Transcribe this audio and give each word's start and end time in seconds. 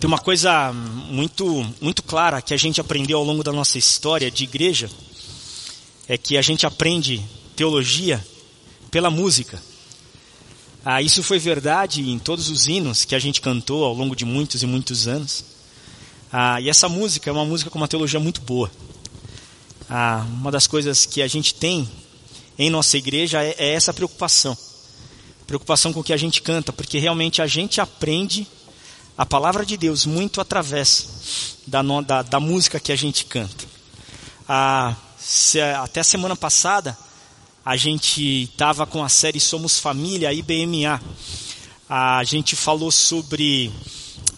Tem 0.00 0.06
uma 0.06 0.18
coisa 0.20 0.72
muito, 0.72 1.66
muito 1.80 2.04
clara 2.04 2.40
que 2.40 2.54
a 2.54 2.56
gente 2.56 2.80
aprendeu 2.80 3.18
ao 3.18 3.24
longo 3.24 3.42
da 3.42 3.52
nossa 3.52 3.78
história 3.78 4.30
de 4.30 4.44
igreja, 4.44 4.88
é 6.06 6.16
que 6.16 6.36
a 6.36 6.42
gente 6.42 6.64
aprende 6.64 7.20
teologia 7.56 8.24
pela 8.92 9.10
música. 9.10 9.60
Ah, 10.84 11.02
isso 11.02 11.20
foi 11.20 11.40
verdade 11.40 12.08
em 12.08 12.16
todos 12.16 12.48
os 12.48 12.68
hinos 12.68 13.04
que 13.04 13.16
a 13.16 13.18
gente 13.18 13.40
cantou 13.40 13.84
ao 13.84 13.92
longo 13.92 14.14
de 14.14 14.24
muitos 14.24 14.62
e 14.62 14.66
muitos 14.68 15.08
anos. 15.08 15.44
Ah, 16.30 16.60
e 16.60 16.68
essa 16.68 16.88
música 16.88 17.28
é 17.28 17.32
uma 17.32 17.44
música 17.44 17.68
com 17.68 17.78
uma 17.78 17.88
teologia 17.88 18.20
muito 18.20 18.40
boa. 18.40 18.70
Ah, 19.90 20.24
uma 20.30 20.52
das 20.52 20.68
coisas 20.68 21.06
que 21.06 21.20
a 21.22 21.26
gente 21.26 21.52
tem 21.54 21.88
em 22.56 22.70
nossa 22.70 22.96
igreja 22.96 23.42
é, 23.42 23.56
é 23.58 23.72
essa 23.72 23.92
preocupação. 23.92 24.56
Preocupação 25.44 25.92
com 25.92 25.98
o 25.98 26.04
que 26.04 26.12
a 26.12 26.16
gente 26.16 26.40
canta, 26.40 26.72
porque 26.72 27.00
realmente 27.00 27.42
a 27.42 27.48
gente 27.48 27.80
aprende 27.80 28.46
a 29.18 29.26
palavra 29.26 29.66
de 29.66 29.76
Deus 29.76 30.06
muito 30.06 30.40
através 30.40 31.56
da, 31.66 31.82
da, 31.82 32.22
da 32.22 32.38
música 32.38 32.78
que 32.78 32.92
a 32.92 32.96
gente 32.96 33.24
canta. 33.24 33.66
Se, 35.18 35.60
até 35.60 35.98
a 35.98 36.04
semana 36.04 36.36
passada, 36.36 36.96
a 37.64 37.76
gente 37.76 38.44
estava 38.44 38.86
com 38.86 39.02
a 39.02 39.08
série 39.08 39.40
Somos 39.40 39.80
Família, 39.80 40.32
IBMA. 40.32 41.02
A 41.90 42.22
gente 42.22 42.54
falou 42.54 42.92
sobre 42.92 43.72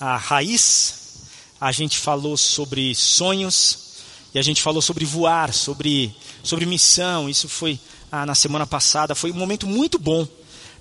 a 0.00 0.16
raiz, 0.16 1.26
a 1.60 1.70
gente 1.72 1.98
falou 1.98 2.34
sobre 2.38 2.94
sonhos, 2.94 3.90
e 4.32 4.38
a 4.38 4.42
gente 4.42 4.62
falou 4.62 4.80
sobre 4.80 5.04
voar, 5.04 5.52
sobre, 5.52 6.16
sobre 6.42 6.64
missão. 6.64 7.28
Isso 7.28 7.50
foi 7.50 7.78
ah, 8.10 8.24
na 8.24 8.34
semana 8.34 8.66
passada. 8.66 9.14
Foi 9.14 9.30
um 9.30 9.36
momento 9.36 9.66
muito 9.66 9.98
bom 9.98 10.26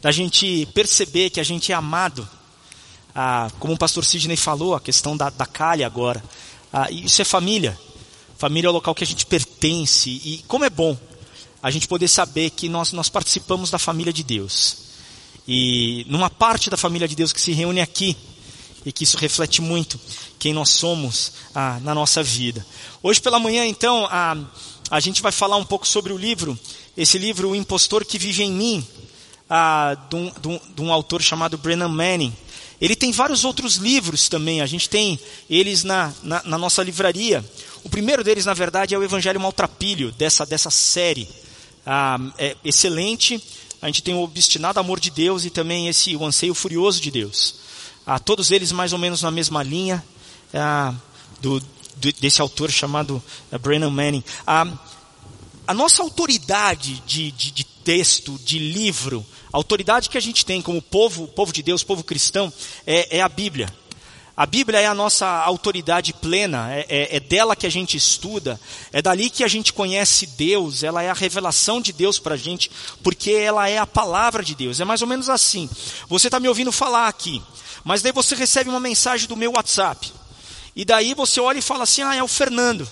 da 0.02 0.10
gente 0.10 0.66
perceber 0.68 1.32
que 1.32 1.42
a 1.42 1.44
gente 1.44 1.74
é 1.74 1.76
amado 1.76 2.26
ah, 3.22 3.52
como 3.60 3.74
o 3.74 3.78
pastor 3.78 4.06
Sidney 4.06 4.38
falou, 4.38 4.74
a 4.74 4.80
questão 4.80 5.18
da, 5.18 5.30
da 5.30 5.46
calha 5.46 5.86
agora. 5.86 6.24
Ah, 6.72 6.90
isso 6.90 7.22
é 7.22 7.26
família. 7.26 7.78
Família 8.38 8.68
é 8.68 8.70
o 8.70 8.74
local 8.74 8.96
que 8.96 9.04
a 9.04 9.08
gente 9.08 9.26
pertence. 9.26 10.10
E 10.10 10.42
como 10.48 10.64
é 10.64 10.70
bom 10.70 10.98
a 11.62 11.70
gente 11.70 11.86
poder 11.86 12.08
saber 12.08 12.50
que 12.52 12.70
nós, 12.70 12.94
nós 12.94 13.10
participamos 13.10 13.70
da 13.70 13.78
família 13.78 14.14
de 14.14 14.24
Deus. 14.24 14.78
E 15.46 16.06
numa 16.08 16.30
parte 16.30 16.70
da 16.70 16.78
família 16.78 17.10
de 17.10 17.14
Deus 17.14 17.34
que 17.34 17.42
se 17.42 17.52
reúne 17.52 17.82
aqui, 17.82 18.16
e 18.86 18.92
que 18.94 19.04
isso 19.04 19.18
reflete 19.18 19.62
muito 19.62 20.00
quem 20.40 20.54
nós 20.54 20.70
somos 20.70 21.34
ah, 21.54 21.78
na 21.82 21.94
nossa 21.94 22.24
vida. 22.24 22.66
Hoje 23.04 23.20
pela 23.20 23.38
manhã, 23.38 23.66
então, 23.66 24.08
a, 24.10 24.38
a 24.90 25.02
gente 25.02 25.22
vai 25.22 25.34
falar 25.34 25.58
um 25.58 25.66
pouco 25.66 25.86
sobre 25.86 26.14
o 26.14 26.18
livro, 26.18 26.58
esse 26.96 27.18
livro, 27.18 27.50
O 27.50 27.56
Impostor 27.56 28.06
que 28.06 28.18
Vive 28.18 28.44
em 28.44 28.52
Mim, 28.54 28.88
ah, 29.50 29.98
de, 30.10 30.16
um, 30.16 30.32
de, 30.40 30.48
um, 30.48 30.60
de 30.74 30.82
um 30.82 30.94
autor 30.94 31.22
chamado 31.22 31.58
Brennan 31.58 31.90
Manning. 31.90 32.34
Ele 32.82 32.96
tem 32.96 33.12
vários 33.12 33.44
outros 33.44 33.76
livros 33.76 34.30
também, 34.30 34.62
a 34.62 34.66
gente 34.66 34.90
tem 34.90 35.20
eles 35.50 35.84
na, 35.84 36.14
na, 36.24 36.42
na 36.44 36.58
nossa 36.58 36.82
livraria. 36.82 37.44
O 37.84 37.90
primeiro 37.90 38.24
deles, 38.24 38.46
na 38.46 38.54
verdade, 38.54 38.96
é 38.96 38.98
o 38.98 39.04
Evangelho 39.04 39.40
Maltrapilho, 39.40 40.12
dessa, 40.14 40.46
dessa 40.46 40.70
série. 40.70 41.28
Ah, 41.86 42.20
é 42.38 42.56
excelente. 42.64 43.42
A 43.82 43.88
gente 43.88 44.04
tem 44.04 44.14
o 44.14 44.22
Obstinado 44.22 44.80
Amor 44.80 45.00
de 45.00 45.10
Deus 45.10 45.46
e 45.46 45.50
também 45.50 45.88
esse 45.88 46.16
O 46.16 46.26
Anseio 46.26 46.54
Furioso 46.54 47.00
de 47.00 47.12
Deus. 47.12 47.56
Ah, 48.06 48.20
todos 48.20 48.52
eles 48.52 48.72
mais 48.72 48.94
ou 48.94 49.00
menos 49.00 49.22
na 49.22 49.32
mesma 49.32 49.64
linha 49.64 50.04
ah, 50.54 50.94
do, 51.42 51.60
do, 51.60 52.14
desse 52.20 52.42
autor 52.42 52.72
chamado 52.72 53.24
uh, 53.52 53.60
Brennan 53.60 53.90
Manning. 53.90 54.24
Ah, 54.46 54.68
a 55.68 55.74
nossa 55.74 56.02
autoridade 56.02 57.02
de, 57.06 57.32
de, 57.32 57.52
de 57.52 57.64
texto, 57.84 58.40
de 58.44 58.60
livro, 58.60 59.26
a 59.52 59.58
autoridade 59.58 60.10
que 60.10 60.18
a 60.18 60.22
gente 60.22 60.46
tem 60.46 60.62
como 60.62 60.82
povo, 60.82 61.28
povo 61.28 61.52
de 61.52 61.64
Deus, 61.64 61.84
povo 61.84 62.04
cristão, 62.04 62.52
é, 62.86 63.18
é 63.18 63.22
a 63.22 63.30
Bíblia. 63.30 63.74
A 64.40 64.46
Bíblia 64.46 64.80
é 64.80 64.86
a 64.86 64.94
nossa 64.94 65.28
autoridade 65.28 66.14
plena, 66.14 66.74
é, 66.74 66.86
é, 66.88 67.18
é, 67.18 67.20
dela 67.20 67.58
que 67.58 67.68
a 67.68 67.70
gente 67.70 67.98
estuda, 67.98 68.58
é 68.94 69.02
dali 69.02 69.30
que 69.30 69.44
a 69.44 69.50
gente 69.50 69.74
conhece 69.74 70.26
Deus, 70.28 70.82
ela 70.82 71.04
é 71.04 71.10
a 71.10 71.14
revelação 71.14 71.82
de 71.82 71.92
Deus 71.92 72.18
para 72.20 72.36
a 72.36 72.38
gente, 72.38 72.72
porque 73.04 73.32
ela 73.32 73.68
é 73.68 73.78
a 73.78 73.86
palavra 73.86 74.42
de 74.42 74.56
Deus. 74.56 74.80
É 74.80 74.86
mais 74.86 75.02
ou 75.02 75.10
menos 75.10 75.30
assim. 75.30 75.70
Você 76.08 76.30
está 76.30 76.40
me 76.40 76.48
ouvindo 76.48 76.72
falar 76.72 77.10
aqui, 77.10 77.44
mas 77.84 78.02
daí 78.02 78.14
você 78.14 78.34
recebe 78.34 78.70
uma 78.70 78.80
mensagem 78.80 79.28
do 79.28 79.36
meu 79.36 79.52
WhatsApp, 79.52 80.10
e 80.74 80.86
daí 80.86 81.14
você 81.14 81.42
olha 81.42 81.60
e 81.60 81.62
fala 81.62 81.84
assim: 81.84 82.02
ah, 82.02 82.16
é 82.16 82.24
o 82.24 82.28
Fernando. 82.28 82.90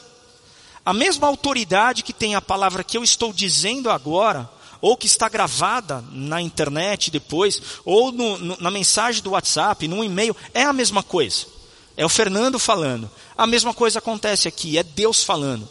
A 0.84 0.94
mesma 0.94 1.28
autoridade 1.28 2.04
que 2.04 2.12
tem 2.12 2.36
a 2.36 2.42
palavra 2.42 2.84
que 2.84 2.98
eu 2.98 3.04
estou 3.06 3.32
dizendo 3.32 3.90
agora, 3.90 4.50
ou 4.82 4.98
que 4.98 5.08
está 5.08 5.30
gravada 5.30 6.04
na 6.12 6.42
internet 6.42 7.12
depois, 7.12 7.62
ou 7.84 8.12
no, 8.12 8.38
no, 8.38 8.58
na 8.60 8.72
mensagem 8.72 9.22
do 9.22 9.32
WhatsApp, 9.32 9.88
no 9.88 10.04
e-mail, 10.04 10.36
é 10.54 10.64
a 10.64 10.74
mesma 10.74 11.04
coisa. 11.04 11.46
É 11.96 12.06
o 12.06 12.10
Fernando 12.10 12.60
falando. 12.60 13.10
A 13.38 13.48
mesma 13.48 13.74
coisa 13.74 14.00
acontece 14.00 14.48
aqui, 14.48 14.78
é 14.78 14.84
Deus 14.84 15.24
falando. 15.24 15.68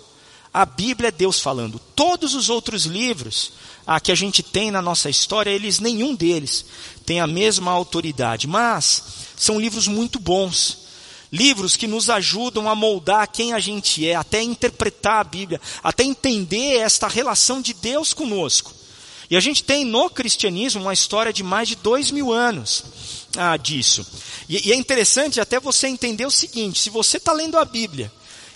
A 0.53 0.65
Bíblia 0.65 1.09
é 1.09 1.13
Deus 1.13 1.39
falando. 1.39 1.81
Todos 1.95 2.35
os 2.35 2.49
outros 2.49 2.85
livros 2.85 3.53
ah, 3.87 4.01
que 4.01 4.11
a 4.11 4.15
gente 4.15 4.43
tem 4.43 4.71
na 4.71 4.83
nossa 4.83 5.09
história, 5.09 5.51
eles 5.51 5.79
nenhum 5.79 6.15
deles 6.15 6.65
tem 7.05 7.21
a 7.21 7.27
mesma 7.27 7.71
autoridade, 7.71 8.49
mas 8.49 9.03
são 9.37 9.61
livros 9.61 9.87
muito 9.87 10.19
bons. 10.19 10.87
Livros 11.31 11.77
que 11.77 11.87
nos 11.87 12.09
ajudam 12.11 12.69
a 12.69 12.75
moldar 12.75 13.29
quem 13.31 13.53
a 13.53 13.61
gente 13.61 14.09
é, 14.09 14.15
até 14.15 14.43
interpretar 14.43 15.21
a 15.21 15.25
Bíblia, 15.25 15.61
até 15.83 16.03
entender 16.03 16.79
esta 16.79 17.07
relação 17.07 17.61
de 17.61 17.75
Deus 17.75 18.13
conosco. 18.13 18.73
E 19.29 19.37
a 19.37 19.41
gente 19.41 19.65
tem 19.65 19.85
no 19.85 20.09
cristianismo 20.09 20.83
uma 20.83 20.93
história 20.93 21.33
de 21.33 21.43
mais 21.43 21.69
de 21.69 21.77
dois 21.77 22.11
mil 22.11 22.33
anos 22.33 22.85
ah, 23.37 23.57
disso. 23.57 24.07
E, 24.49 24.69
e 24.69 24.73
é 24.73 24.77
interessante 24.77 25.41
até 25.41 25.59
você 25.59 25.89
entender 25.89 26.27
o 26.27 26.31
seguinte: 26.31 26.79
se 26.79 26.91
você 26.91 27.17
está 27.17 27.33
lendo 27.33 27.59
a 27.59 27.65
Bíblia 27.65 28.11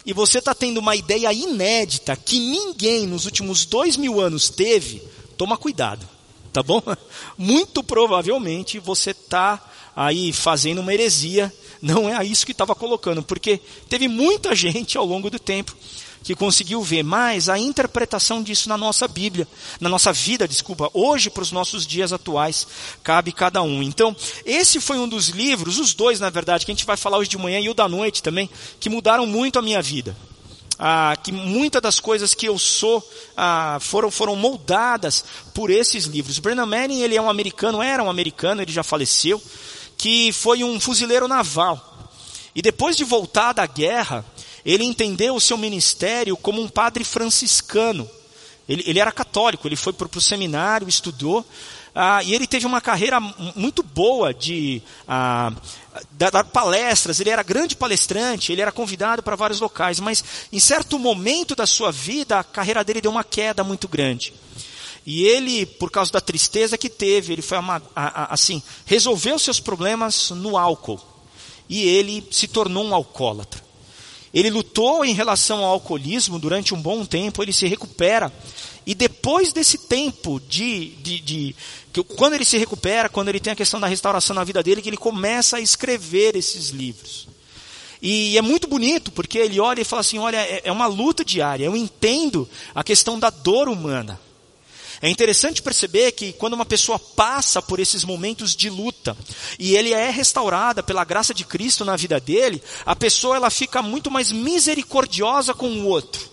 e 0.06 0.12
você 0.12 0.38
está 0.38 0.54
tendo 0.54 0.78
uma 0.78 0.96
ideia 0.96 1.32
inédita 1.32 2.16
que 2.16 2.38
ninguém 2.38 3.06
nos 3.06 3.24
últimos 3.24 3.64
dois 3.64 3.96
mil 3.96 4.20
anos 4.20 4.48
teve, 4.48 5.02
toma 5.36 5.56
cuidado, 5.56 6.08
tá 6.52 6.62
bom? 6.62 6.82
Muito 7.36 7.82
provavelmente 7.82 8.78
você 8.78 9.10
está 9.10 9.60
aí 9.94 10.32
fazendo 10.32 10.80
uma 10.80 10.94
heresia, 10.94 11.52
não 11.82 12.08
é 12.08 12.24
isso 12.24 12.46
que 12.46 12.52
estava 12.52 12.74
colocando, 12.74 13.22
porque 13.22 13.60
teve 13.88 14.06
muita 14.06 14.54
gente 14.56 14.96
ao 14.96 15.04
longo 15.04 15.28
do 15.28 15.38
tempo 15.38 15.76
que 16.22 16.34
conseguiu 16.34 16.82
ver 16.82 17.02
mais 17.02 17.48
a 17.48 17.58
interpretação 17.58 18.42
disso 18.42 18.68
na 18.68 18.76
nossa 18.76 19.08
Bíblia, 19.08 19.48
na 19.80 19.88
nossa 19.88 20.12
vida, 20.12 20.46
desculpa, 20.46 20.90
hoje 20.92 21.30
para 21.30 21.42
os 21.42 21.52
nossos 21.52 21.86
dias 21.86 22.12
atuais, 22.12 22.66
cabe 23.02 23.32
cada 23.32 23.62
um. 23.62 23.82
Então, 23.82 24.14
esse 24.44 24.80
foi 24.80 24.98
um 24.98 25.08
dos 25.08 25.28
livros, 25.28 25.78
os 25.78 25.94
dois 25.94 26.20
na 26.20 26.30
verdade, 26.30 26.64
que 26.64 26.72
a 26.72 26.74
gente 26.74 26.86
vai 26.86 26.96
falar 26.96 27.18
hoje 27.18 27.30
de 27.30 27.38
manhã 27.38 27.58
e 27.60 27.68
o 27.68 27.74
da 27.74 27.88
noite 27.88 28.22
também, 28.22 28.50
que 28.78 28.90
mudaram 28.90 29.26
muito 29.26 29.58
a 29.58 29.62
minha 29.62 29.80
vida. 29.80 30.16
Ah, 30.82 31.14
que 31.22 31.30
muitas 31.30 31.82
das 31.82 32.00
coisas 32.00 32.32
que 32.32 32.46
eu 32.46 32.58
sou 32.58 33.06
ah, 33.36 33.76
foram, 33.82 34.10
foram 34.10 34.34
moldadas 34.34 35.22
por 35.52 35.68
esses 35.68 36.04
livros. 36.04 36.38
Brennan 36.38 36.64
Manning, 36.64 37.02
ele 37.02 37.16
é 37.16 37.20
um 37.20 37.28
americano, 37.28 37.82
era 37.82 38.02
um 38.02 38.08
americano, 38.08 38.62
ele 38.62 38.72
já 38.72 38.82
faleceu, 38.82 39.42
que 39.98 40.32
foi 40.32 40.64
um 40.64 40.80
fuzileiro 40.80 41.28
naval. 41.28 42.08
E 42.54 42.62
depois 42.62 42.96
de 42.96 43.04
voltar 43.04 43.52
da 43.52 43.66
guerra, 43.66 44.24
ele 44.64 44.84
entendeu 44.84 45.34
o 45.34 45.40
seu 45.40 45.56
ministério 45.56 46.36
como 46.36 46.60
um 46.60 46.68
padre 46.68 47.04
franciscano. 47.04 48.08
Ele, 48.68 48.84
ele 48.86 48.98
era 48.98 49.10
católico, 49.10 49.66
ele 49.66 49.76
foi 49.76 49.92
para 49.92 50.06
o 50.06 50.20
seminário, 50.20 50.88
estudou, 50.88 51.44
ah, 51.94 52.22
e 52.22 52.34
ele 52.34 52.46
teve 52.46 52.66
uma 52.66 52.80
carreira 52.80 53.18
muito 53.56 53.82
boa 53.82 54.32
de 54.32 54.80
ah, 55.08 55.52
dar 56.12 56.44
palestras, 56.44 57.18
ele 57.18 57.30
era 57.30 57.42
grande 57.42 57.74
palestrante, 57.74 58.52
ele 58.52 58.60
era 58.62 58.70
convidado 58.70 59.22
para 59.22 59.34
vários 59.34 59.60
locais, 59.60 59.98
mas 59.98 60.22
em 60.52 60.60
certo 60.60 60.98
momento 60.98 61.56
da 61.56 61.66
sua 61.66 61.90
vida, 61.90 62.38
a 62.38 62.44
carreira 62.44 62.84
dele 62.84 63.00
deu 63.00 63.10
uma 63.10 63.24
queda 63.24 63.64
muito 63.64 63.88
grande. 63.88 64.32
E 65.04 65.24
ele, 65.24 65.66
por 65.66 65.90
causa 65.90 66.12
da 66.12 66.20
tristeza 66.20 66.78
que 66.78 66.88
teve, 66.88 67.32
ele 67.32 67.42
foi 67.42 67.58
uma, 67.58 67.82
assim, 67.96 68.62
resolveu 68.84 69.38
seus 69.38 69.58
problemas 69.58 70.30
no 70.30 70.56
álcool. 70.56 71.00
E 71.68 71.82
ele 71.82 72.26
se 72.30 72.46
tornou 72.46 72.84
um 72.84 72.94
alcoólatra. 72.94 73.69
Ele 74.32 74.50
lutou 74.50 75.04
em 75.04 75.12
relação 75.12 75.64
ao 75.64 75.72
alcoolismo 75.72 76.38
durante 76.38 76.72
um 76.72 76.80
bom 76.80 77.04
tempo, 77.04 77.42
ele 77.42 77.52
se 77.52 77.66
recupera. 77.66 78.32
E 78.86 78.94
depois 78.94 79.52
desse 79.52 79.76
tempo 79.76 80.40
de, 80.48 80.90
de, 80.96 81.20
de, 81.20 81.56
que 81.92 82.02
quando 82.02 82.34
ele 82.34 82.44
se 82.44 82.56
recupera, 82.56 83.08
quando 83.08 83.28
ele 83.28 83.40
tem 83.40 83.52
a 83.52 83.56
questão 83.56 83.80
da 83.80 83.86
restauração 83.86 84.34
na 84.34 84.44
vida 84.44 84.62
dele, 84.62 84.80
que 84.80 84.88
ele 84.88 84.96
começa 84.96 85.56
a 85.56 85.60
escrever 85.60 86.36
esses 86.36 86.68
livros. 86.68 87.28
E 88.00 88.38
é 88.38 88.42
muito 88.42 88.66
bonito, 88.66 89.10
porque 89.12 89.38
ele 89.38 89.60
olha 89.60 89.82
e 89.82 89.84
fala 89.84 90.00
assim: 90.00 90.18
olha, 90.18 90.38
é, 90.38 90.62
é 90.64 90.72
uma 90.72 90.86
luta 90.86 91.24
diária, 91.24 91.64
eu 91.64 91.76
entendo 91.76 92.48
a 92.74 92.82
questão 92.82 93.18
da 93.18 93.30
dor 93.30 93.68
humana. 93.68 94.18
É 95.02 95.08
interessante 95.08 95.62
perceber 95.62 96.12
que 96.12 96.32
quando 96.34 96.52
uma 96.52 96.66
pessoa 96.66 96.98
passa 96.98 97.62
por 97.62 97.80
esses 97.80 98.04
momentos 98.04 98.54
de 98.54 98.68
luta 98.68 99.16
e 99.58 99.74
ele 99.74 99.94
é 99.94 100.10
restaurada 100.10 100.82
pela 100.82 101.04
graça 101.04 101.32
de 101.32 101.42
Cristo 101.42 101.86
na 101.86 101.96
vida 101.96 102.20
dele, 102.20 102.62
a 102.84 102.94
pessoa 102.94 103.36
ela 103.36 103.48
fica 103.48 103.80
muito 103.80 104.10
mais 104.10 104.30
misericordiosa 104.30 105.54
com 105.54 105.68
o 105.70 105.86
outro. 105.86 106.28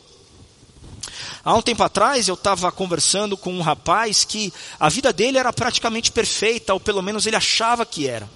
Há 1.45 1.53
um 1.53 1.61
tempo 1.61 1.81
atrás 1.81 2.27
eu 2.27 2.33
estava 2.33 2.69
conversando 2.69 3.37
com 3.37 3.53
um 3.53 3.61
rapaz 3.61 4.25
que 4.25 4.53
a 4.77 4.89
vida 4.89 5.13
dele 5.13 5.37
era 5.37 5.53
praticamente 5.53 6.11
perfeita, 6.11 6.73
ou 6.73 6.79
pelo 6.79 7.01
menos 7.01 7.25
ele 7.25 7.37
achava 7.37 7.85
que 7.85 8.05
era. 8.05 8.29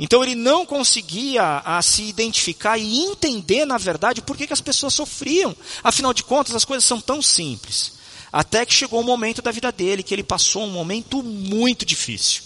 Então 0.00 0.24
ele 0.24 0.34
não 0.34 0.66
conseguia 0.66 1.62
a, 1.64 1.80
se 1.80 2.02
identificar 2.02 2.76
e 2.76 3.04
entender, 3.04 3.64
na 3.64 3.78
verdade, 3.78 4.20
por 4.20 4.36
que, 4.36 4.48
que 4.48 4.52
as 4.52 4.60
pessoas 4.60 4.94
sofriam. 4.94 5.54
Afinal 5.82 6.12
de 6.12 6.24
contas, 6.24 6.56
as 6.56 6.64
coisas 6.64 6.84
são 6.84 7.00
tão 7.00 7.22
simples. 7.22 7.97
Até 8.32 8.64
que 8.66 8.74
chegou 8.74 9.00
o 9.00 9.02
um 9.02 9.06
momento 9.06 9.40
da 9.40 9.50
vida 9.50 9.72
dele 9.72 10.02
que 10.02 10.14
ele 10.14 10.22
passou 10.22 10.64
um 10.64 10.70
momento 10.70 11.22
muito 11.22 11.84
difícil. 11.84 12.42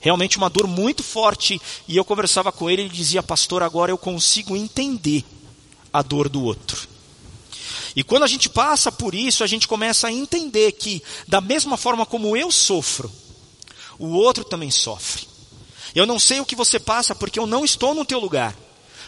Realmente 0.00 0.38
uma 0.38 0.48
dor 0.48 0.66
muito 0.66 1.02
forte. 1.02 1.60
E 1.86 1.96
eu 1.96 2.04
conversava 2.04 2.50
com 2.50 2.70
ele 2.70 2.82
e 2.82 2.84
ele 2.86 2.94
dizia, 2.94 3.22
pastor, 3.22 3.62
agora 3.62 3.90
eu 3.90 3.98
consigo 3.98 4.56
entender 4.56 5.24
a 5.92 6.02
dor 6.02 6.28
do 6.28 6.42
outro. 6.42 6.88
E 7.94 8.04
quando 8.04 8.22
a 8.22 8.28
gente 8.28 8.48
passa 8.48 8.90
por 8.90 9.14
isso, 9.14 9.42
a 9.42 9.46
gente 9.46 9.66
começa 9.66 10.06
a 10.06 10.12
entender 10.12 10.72
que, 10.72 11.02
da 11.26 11.40
mesma 11.40 11.76
forma 11.76 12.06
como 12.06 12.36
eu 12.36 12.50
sofro, 12.50 13.10
o 13.98 14.08
outro 14.10 14.44
também 14.44 14.70
sofre. 14.70 15.28
Eu 15.94 16.06
não 16.06 16.18
sei 16.18 16.40
o 16.40 16.46
que 16.46 16.54
você 16.54 16.78
passa 16.78 17.14
porque 17.14 17.38
eu 17.38 17.46
não 17.46 17.64
estou 17.64 17.94
no 17.94 18.04
teu 18.04 18.20
lugar. 18.20 18.56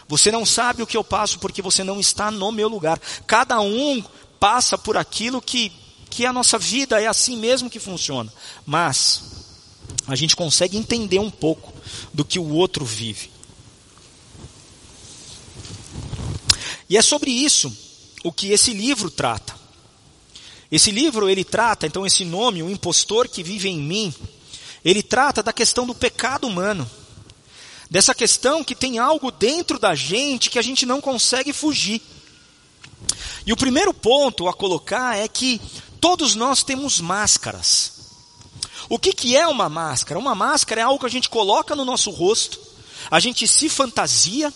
Você 0.07 0.31
não 0.31 0.45
sabe 0.45 0.83
o 0.83 0.87
que 0.87 0.97
eu 0.97 1.03
passo 1.03 1.39
porque 1.39 1.61
você 1.61 1.83
não 1.83 1.99
está 1.99 2.29
no 2.29 2.51
meu 2.51 2.67
lugar. 2.67 2.99
Cada 3.25 3.59
um 3.61 4.03
passa 4.39 4.77
por 4.77 4.97
aquilo 4.97 5.41
que, 5.41 5.71
que 6.13 6.27
a 6.27 6.31
nossa 6.31 6.59
vida 6.59 7.01
é 7.01 7.07
assim 7.07 7.35
mesmo 7.35 7.71
que 7.71 7.79
funciona. 7.79 8.31
Mas 8.67 9.23
a 10.05 10.15
gente 10.15 10.35
consegue 10.35 10.77
entender 10.77 11.17
um 11.17 11.31
pouco 11.31 11.73
do 12.13 12.23
que 12.23 12.37
o 12.37 12.49
outro 12.49 12.85
vive. 12.85 13.31
E 16.87 16.95
é 16.95 17.01
sobre 17.01 17.31
isso 17.31 17.75
o 18.23 18.31
que 18.31 18.51
esse 18.51 18.73
livro 18.73 19.09
trata. 19.09 19.55
Esse 20.71 20.91
livro 20.91 21.27
ele 21.27 21.43
trata, 21.43 21.87
então 21.87 22.05
esse 22.05 22.23
nome, 22.23 22.61
o 22.61 22.69
impostor 22.69 23.27
que 23.27 23.41
vive 23.41 23.69
em 23.69 23.79
mim, 23.79 24.13
ele 24.85 25.01
trata 25.01 25.41
da 25.41 25.51
questão 25.51 25.87
do 25.87 25.95
pecado 25.95 26.45
humano. 26.45 26.87
Dessa 27.89 28.13
questão 28.13 28.63
que 28.63 28.75
tem 28.75 28.99
algo 28.99 29.31
dentro 29.31 29.79
da 29.79 29.95
gente 29.95 30.51
que 30.51 30.59
a 30.59 30.63
gente 30.63 30.85
não 30.85 31.01
consegue 31.01 31.51
fugir. 31.51 32.03
E 33.47 33.51
o 33.51 33.57
primeiro 33.57 33.93
ponto 33.95 34.47
a 34.47 34.53
colocar 34.53 35.17
é 35.17 35.27
que 35.27 35.59
todos 36.03 36.35
nós 36.35 36.63
temos 36.63 36.99
máscaras. 36.99 37.93
O 38.89 38.99
que, 38.99 39.13
que 39.13 39.37
é 39.37 39.47
uma 39.47 39.69
máscara? 39.69 40.19
Uma 40.19 40.35
máscara 40.35 40.81
é 40.81 40.83
algo 40.83 40.99
que 40.99 41.05
a 41.05 41.09
gente 41.09 41.29
coloca 41.29 41.77
no 41.77 41.85
nosso 41.85 42.11
rosto, 42.11 42.59
a 43.09 43.21
gente 43.21 43.47
se 43.47 43.69
fantasia, 43.69 44.53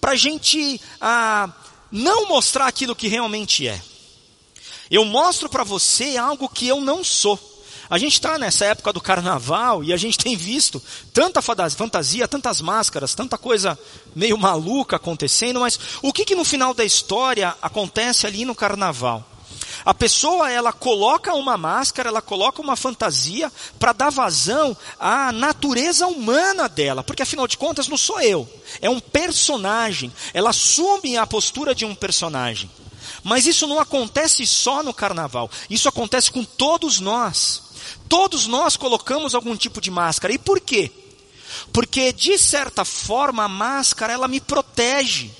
para 0.00 0.12
a 0.12 0.16
gente 0.16 0.80
ah, 0.98 1.52
não 1.92 2.26
mostrar 2.26 2.66
aquilo 2.66 2.96
que 2.96 3.08
realmente 3.08 3.68
é. 3.68 3.78
Eu 4.90 5.04
mostro 5.04 5.50
para 5.50 5.64
você 5.64 6.16
algo 6.16 6.48
que 6.48 6.66
eu 6.66 6.80
não 6.80 7.04
sou. 7.04 7.38
A 7.90 7.98
gente 7.98 8.14
está 8.14 8.38
nessa 8.38 8.64
época 8.64 8.90
do 8.90 9.00
carnaval 9.00 9.84
e 9.84 9.92
a 9.92 9.98
gente 9.98 10.16
tem 10.24 10.34
visto 10.34 10.82
tanta 11.12 11.42
fantasia, 11.42 12.26
tantas 12.26 12.62
máscaras, 12.62 13.14
tanta 13.14 13.36
coisa 13.36 13.78
meio 14.14 14.38
maluca 14.38 14.96
acontecendo, 14.96 15.60
mas 15.60 15.78
o 16.00 16.10
que, 16.10 16.24
que 16.24 16.34
no 16.34 16.42
final 16.42 16.72
da 16.72 16.86
história 16.86 17.54
acontece 17.60 18.26
ali 18.26 18.46
no 18.46 18.54
carnaval? 18.54 19.35
A 19.86 19.94
pessoa 19.94 20.50
ela 20.50 20.72
coloca 20.72 21.32
uma 21.32 21.56
máscara, 21.56 22.08
ela 22.08 22.20
coloca 22.20 22.60
uma 22.60 22.74
fantasia 22.74 23.52
para 23.78 23.92
dar 23.92 24.10
vazão 24.10 24.76
à 24.98 25.30
natureza 25.30 26.08
humana 26.08 26.68
dela, 26.68 27.04
porque 27.04 27.22
afinal 27.22 27.46
de 27.46 27.56
contas 27.56 27.86
não 27.86 27.96
sou 27.96 28.20
eu, 28.20 28.48
é 28.80 28.90
um 28.90 28.98
personagem. 28.98 30.12
Ela 30.34 30.50
assume 30.50 31.16
a 31.16 31.24
postura 31.24 31.72
de 31.72 31.84
um 31.84 31.94
personagem. 31.94 32.68
Mas 33.22 33.46
isso 33.46 33.68
não 33.68 33.78
acontece 33.78 34.44
só 34.44 34.82
no 34.82 34.92
carnaval, 34.92 35.48
isso 35.70 35.88
acontece 35.88 36.32
com 36.32 36.42
todos 36.42 36.98
nós. 36.98 37.62
Todos 38.08 38.48
nós 38.48 38.76
colocamos 38.76 39.36
algum 39.36 39.56
tipo 39.56 39.80
de 39.80 39.90
máscara. 39.92 40.34
E 40.34 40.38
por 40.38 40.60
quê? 40.60 40.90
Porque 41.72 42.12
de 42.12 42.36
certa 42.38 42.84
forma 42.84 43.44
a 43.44 43.48
máscara 43.48 44.12
ela 44.12 44.26
me 44.26 44.40
protege. 44.40 45.30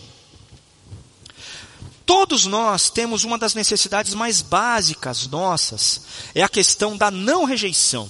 Todos 2.06 2.46
nós 2.46 2.88
temos 2.88 3.24
uma 3.24 3.36
das 3.36 3.52
necessidades 3.52 4.14
mais 4.14 4.40
básicas 4.40 5.26
nossas, 5.26 6.02
é 6.36 6.42
a 6.42 6.48
questão 6.48 6.96
da 6.96 7.10
não 7.10 7.44
rejeição. 7.44 8.08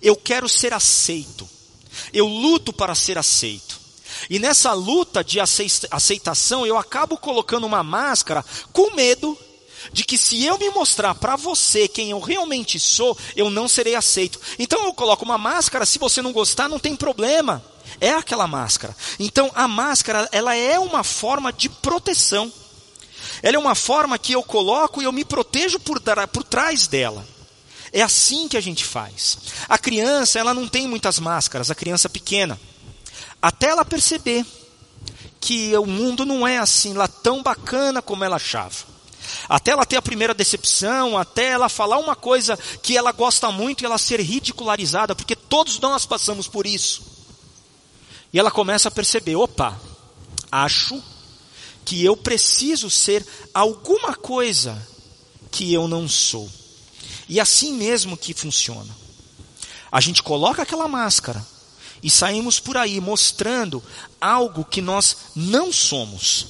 Eu 0.00 0.14
quero 0.14 0.48
ser 0.48 0.72
aceito. 0.72 1.48
Eu 2.12 2.26
luto 2.26 2.72
para 2.72 2.94
ser 2.94 3.18
aceito. 3.18 3.80
E 4.30 4.38
nessa 4.38 4.72
luta 4.72 5.24
de 5.24 5.40
aceitação, 5.40 6.64
eu 6.64 6.78
acabo 6.78 7.18
colocando 7.18 7.66
uma 7.66 7.82
máscara 7.82 8.44
com 8.72 8.94
medo 8.94 9.36
de 9.92 10.04
que 10.04 10.16
se 10.16 10.44
eu 10.44 10.56
me 10.56 10.70
mostrar 10.70 11.14
para 11.14 11.34
você 11.36 11.88
quem 11.88 12.12
eu 12.12 12.20
realmente 12.20 12.78
sou, 12.78 13.18
eu 13.34 13.50
não 13.50 13.68
serei 13.68 13.96
aceito. 13.96 14.40
Então 14.58 14.84
eu 14.84 14.94
coloco 14.94 15.24
uma 15.24 15.36
máscara, 15.36 15.84
se 15.84 15.98
você 15.98 16.22
não 16.22 16.32
gostar, 16.32 16.68
não 16.68 16.78
tem 16.78 16.94
problema. 16.94 17.62
É 18.00 18.10
aquela 18.10 18.46
máscara. 18.46 18.96
Então 19.18 19.50
a 19.54 19.66
máscara, 19.66 20.28
ela 20.30 20.54
é 20.54 20.78
uma 20.78 21.02
forma 21.02 21.52
de 21.52 21.68
proteção. 21.68 22.52
Ela 23.42 23.56
é 23.56 23.58
uma 23.58 23.74
forma 23.74 24.18
que 24.18 24.32
eu 24.32 24.42
coloco 24.42 25.00
e 25.00 25.04
eu 25.04 25.12
me 25.12 25.24
protejo 25.24 25.78
por, 25.78 26.00
por 26.32 26.44
trás 26.44 26.86
dela. 26.86 27.26
É 27.92 28.02
assim 28.02 28.48
que 28.48 28.56
a 28.56 28.60
gente 28.60 28.84
faz. 28.84 29.38
A 29.68 29.78
criança, 29.78 30.38
ela 30.38 30.52
não 30.52 30.66
tem 30.66 30.88
muitas 30.88 31.18
máscaras, 31.18 31.70
a 31.70 31.74
criança 31.74 32.08
pequena. 32.08 32.58
Até 33.40 33.68
ela 33.68 33.84
perceber 33.84 34.44
que 35.40 35.76
o 35.76 35.86
mundo 35.86 36.24
não 36.24 36.46
é 36.46 36.58
assim 36.58 36.94
lá 36.94 37.06
tão 37.06 37.42
bacana 37.42 38.00
como 38.00 38.24
ela 38.24 38.36
achava. 38.36 38.94
Até 39.48 39.70
ela 39.72 39.86
ter 39.86 39.96
a 39.96 40.02
primeira 40.02 40.34
decepção, 40.34 41.16
até 41.16 41.50
ela 41.50 41.68
falar 41.68 41.98
uma 41.98 42.16
coisa 42.16 42.58
que 42.82 42.96
ela 42.96 43.12
gosta 43.12 43.50
muito 43.50 43.82
e 43.82 43.86
ela 43.86 43.98
ser 43.98 44.20
ridicularizada, 44.20 45.14
porque 45.14 45.36
todos 45.36 45.78
nós 45.78 46.06
passamos 46.06 46.48
por 46.48 46.66
isso. 46.66 47.02
E 48.32 48.38
ela 48.38 48.50
começa 48.50 48.88
a 48.88 48.90
perceber: 48.90 49.36
opa, 49.36 49.78
acho 50.50 51.02
que 51.84 52.04
eu 52.04 52.16
preciso 52.16 52.88
ser 52.88 53.26
alguma 53.52 54.14
coisa 54.14 54.80
que 55.50 55.72
eu 55.72 55.86
não 55.86 56.08
sou. 56.08 56.50
E 57.28 57.38
assim 57.40 57.74
mesmo 57.74 58.16
que 58.16 58.34
funciona. 58.34 58.94
A 59.90 60.00
gente 60.00 60.22
coloca 60.22 60.62
aquela 60.62 60.88
máscara 60.88 61.44
e 62.02 62.10
saímos 62.10 62.58
por 62.58 62.76
aí 62.76 63.00
mostrando 63.00 63.82
algo 64.20 64.64
que 64.64 64.82
nós 64.82 65.16
não 65.34 65.72
somos. 65.72 66.46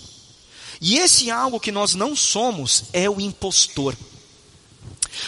E 0.81 0.99
esse 0.99 1.31
algo 1.31 1.61
que 1.61 1.71
nós 1.71 1.95
não 1.95 2.17
somos 2.17 2.85
é 2.93 3.09
o 3.09 3.21
impostor. 3.21 3.97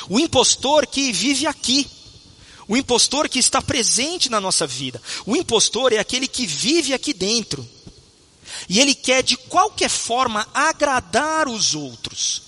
O 0.08 0.18
impostor 0.18 0.86
que 0.86 1.12
vive 1.12 1.46
aqui. 1.46 1.88
O 2.68 2.76
impostor 2.76 3.28
que 3.28 3.38
está 3.38 3.62
presente 3.62 4.28
na 4.28 4.40
nossa 4.40 4.66
vida. 4.66 5.00
O 5.24 5.36
impostor 5.36 5.92
é 5.92 5.98
aquele 5.98 6.26
que 6.26 6.46
vive 6.46 6.92
aqui 6.92 7.12
dentro. 7.12 7.66
E 8.68 8.80
ele 8.80 8.94
quer 8.94 9.22
de 9.22 9.36
qualquer 9.36 9.90
forma 9.90 10.46
agradar 10.52 11.48
os 11.48 11.74
outros. 11.74 12.42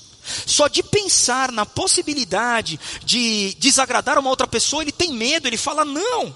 Só 0.47 0.69
de 0.69 0.83
pensar 0.83 1.51
na 1.51 1.65
possibilidade 1.65 2.79
de 3.05 3.55
desagradar 3.59 4.19
uma 4.19 4.31
outra 4.31 4.47
pessoa, 4.47 4.83
ele 4.83 4.93
tem 4.93 5.13
medo, 5.13 5.47
ele 5.47 5.57
fala 5.57 5.85
não. 5.85 6.35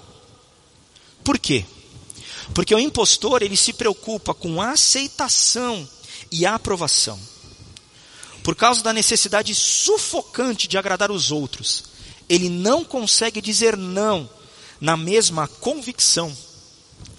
Por 1.23 1.37
quê? 1.37 1.65
Porque 2.53 2.73
o 2.73 2.79
impostor, 2.79 3.41
ele 3.41 3.55
se 3.55 3.73
preocupa 3.73 4.33
com 4.33 4.61
a 4.61 4.71
aceitação 4.71 5.87
e 6.31 6.45
a 6.45 6.55
aprovação. 6.55 7.19
Por 8.43 8.55
causa 8.55 8.83
da 8.83 8.91
necessidade 8.91 9.55
sufocante 9.55 10.67
de 10.67 10.77
agradar 10.77 11.11
os 11.11 11.31
outros, 11.31 11.85
ele 12.27 12.49
não 12.49 12.83
consegue 12.83 13.41
dizer 13.41 13.77
não 13.77 14.29
na 14.81 14.97
mesma 14.97 15.47
convicção 15.47 16.35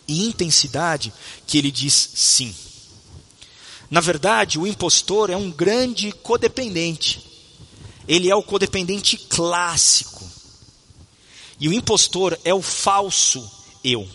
e 0.07 0.27
intensidade 0.27 1.13
que 1.47 1.59
ele 1.59 1.71
diz 1.71 2.11
sim. 2.15 2.55
Na 3.91 4.01
verdade, 4.01 4.59
o 4.59 4.67
impostor 4.67 5.31
é 5.31 5.37
um 5.37 5.51
grande 5.51 6.11
codependente. 6.11 7.23
Ele 8.09 8.31
é 8.31 8.35
o 8.35 8.43
codependente 8.43 9.17
clássico. 9.17 10.29
E 11.61 11.69
o 11.69 11.73
impostor 11.73 12.39
é 12.45 12.53
o 12.53 12.61
falso 12.61 13.49
eu. 13.83 14.09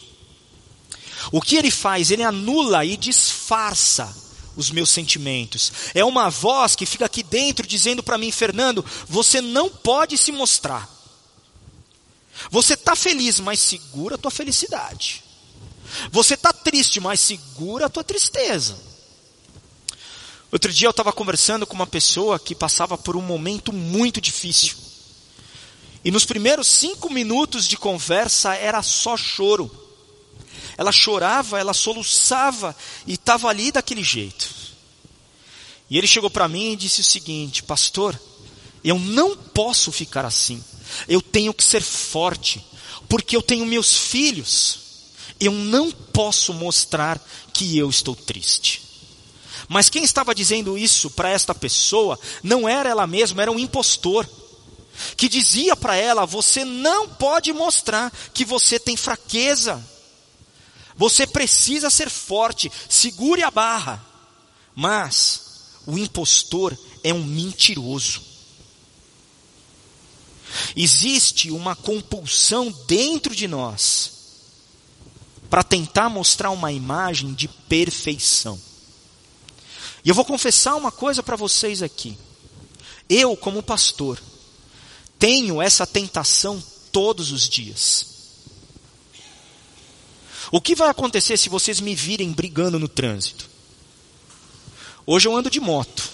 O 1.32 1.42
que 1.42 1.56
ele 1.56 1.72
faz? 1.72 2.12
Ele 2.12 2.24
anula 2.24 2.84
e 2.86 2.98
disfarça 2.98 4.16
os 4.56 4.72
meus 4.72 4.90
sentimentos. 4.90 5.72
É 5.94 6.04
uma 6.04 6.30
voz 6.30 6.76
que 6.76 6.86
fica 6.86 7.06
aqui 7.06 7.24
dentro 7.24 7.66
dizendo 7.66 8.04
para 8.04 8.18
mim, 8.18 8.32
Fernando, 8.32 8.86
você 9.08 9.42
não 9.42 9.70
pode 9.70 10.18
se 10.18 10.32
mostrar. 10.32 10.90
Você 12.52 12.74
está 12.74 12.96
feliz, 12.96 13.40
mas 13.40 13.60
segura 13.60 14.16
a 14.16 14.18
tua 14.18 14.32
felicidade. 14.32 15.24
Você 16.12 16.34
está 16.34 16.54
triste, 16.54 17.00
mas 17.00 17.20
segura 17.20 17.86
a 17.86 17.90
tua 17.90 18.04
tristeza. 18.04 18.78
Outro 20.52 20.74
dia 20.74 20.88
eu 20.88 20.92
estava 20.92 21.12
conversando 21.12 21.68
com 21.68 21.76
uma 21.76 21.88
pessoa 21.88 22.40
que 22.40 22.56
passava 22.56 22.98
por 22.98 23.16
um 23.16 23.22
momento 23.22 23.72
muito 23.72 24.20
difícil. 24.20 24.76
E 26.04 26.12
nos 26.12 26.26
primeiros 26.26 26.68
cinco 26.68 27.12
minutos 27.12 27.68
de 27.68 27.78
conversa 27.78 28.56
era 28.56 28.82
só 28.82 29.16
choro 29.18 29.90
ela 30.80 30.94
chorava, 30.94 31.60
ela 31.60 31.74
soluçava 31.74 32.74
e 33.06 33.16
estava 33.16 33.50
ali 33.50 33.70
daquele 33.70 34.02
jeito. 34.02 34.50
E 35.90 35.98
ele 35.98 36.08
chegou 36.08 36.30
para 36.30 36.48
mim 36.48 36.72
e 36.72 36.78
disse 36.78 37.02
o 37.02 37.04
seguinte: 37.04 37.62
Pastor, 37.62 38.18
eu 38.82 38.98
não 38.98 39.36
posso 39.36 39.92
ficar 39.92 40.24
assim. 40.24 40.64
Eu 41.06 41.22
tenho 41.22 41.54
que 41.54 41.66
ser 41.66 41.82
forte, 41.82 42.66
porque 43.10 43.36
eu 43.36 43.42
tenho 43.42 43.66
meus 43.66 43.94
filhos. 43.94 44.80
Eu 45.40 45.52
não 45.52 45.92
posso 45.92 46.54
mostrar 46.54 47.20
que 47.54 47.78
eu 47.78 47.90
estou 47.90 48.16
triste. 48.16 48.82
Mas 49.68 49.90
quem 49.90 50.04
estava 50.04 50.36
dizendo 50.36 50.78
isso 50.78 51.10
para 51.12 51.30
esta 51.30 51.54
pessoa 51.56 52.20
não 52.44 52.68
era 52.68 52.90
ela 52.90 53.08
mesma, 53.08 53.42
era 53.42 53.52
um 53.52 53.60
impostor. 53.60 54.28
Que 55.16 55.30
dizia 55.30 55.76
para 55.76 55.96
ela: 55.96 56.26
você 56.26 56.66
não 56.66 57.08
pode 57.08 57.54
mostrar 57.54 58.12
que 58.34 58.44
você 58.44 58.78
tem 58.78 58.98
fraqueza. 58.98 59.82
Você 60.98 61.26
precisa 61.26 61.90
ser 61.90 62.10
forte, 62.10 62.70
segure 62.90 63.44
a 63.44 63.52
barra. 63.52 64.06
Mas 64.76 65.42
o 65.86 65.98
impostor 65.98 66.78
é 67.04 67.14
um 67.14 67.24
mentiroso. 67.24 68.22
Existe 70.76 71.52
uma 71.52 71.76
compulsão 71.76 72.72
dentro 72.88 73.34
de 73.34 73.48
nós 73.48 74.19
para 75.50 75.64
tentar 75.64 76.10
mostrar 76.10 76.52
uma 76.52 76.72
imagem 76.72 77.34
de 77.34 77.48
perfeição. 77.48 78.60
E 80.04 80.10
eu 80.10 80.16
vou 80.16 80.24
confessar 80.24 80.76
uma 80.76 80.92
coisa 80.92 81.24
para 81.24 81.36
vocês 81.36 81.82
aqui. 81.82 82.18
Eu, 83.10 83.36
como 83.36 83.64
pastor, 83.64 84.22
tenho 85.18 85.62
essa 85.62 85.86
tentação 85.86 86.64
todos 86.92 87.32
os 87.32 87.50
dias. 87.50 88.06
O 90.52 90.62
que 90.62 90.76
vai 90.76 90.90
acontecer 90.90 91.38
se 91.38 91.50
vocês 91.50 91.80
me 91.80 91.94
virem 91.94 92.32
brigando 92.32 92.80
no 92.80 92.88
trânsito? 92.88 93.50
Hoje 95.06 95.28
eu 95.28 95.36
ando 95.36 95.50
de 95.50 95.60
moto. 95.60 96.10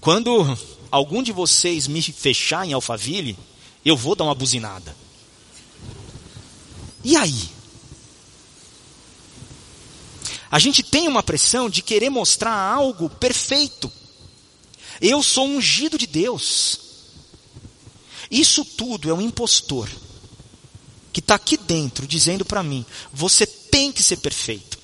Quando 0.00 0.58
algum 0.90 1.22
de 1.22 1.32
vocês 1.32 1.86
me 1.86 2.00
fechar 2.02 2.66
em 2.66 2.72
Alphaville, 2.72 3.36
eu 3.84 3.96
vou 3.96 4.14
dar 4.14 4.24
uma 4.24 4.34
buzinada. 4.34 4.96
E 7.04 7.16
aí? 7.16 7.61
A 10.52 10.58
gente 10.58 10.82
tem 10.82 11.08
uma 11.08 11.22
pressão 11.22 11.70
de 11.70 11.80
querer 11.80 12.10
mostrar 12.10 12.52
algo 12.52 13.08
perfeito. 13.08 13.90
Eu 15.00 15.22
sou 15.22 15.46
ungido 15.46 15.96
de 15.96 16.06
Deus. 16.06 16.78
Isso 18.30 18.62
tudo 18.62 19.08
é 19.08 19.14
um 19.14 19.22
impostor 19.22 19.88
que 21.10 21.20
está 21.20 21.36
aqui 21.36 21.56
dentro 21.56 22.06
dizendo 22.06 22.44
para 22.44 22.62
mim: 22.62 22.84
você 23.10 23.46
tem 23.46 23.90
que 23.90 24.02
ser 24.02 24.18
perfeito. 24.18 24.78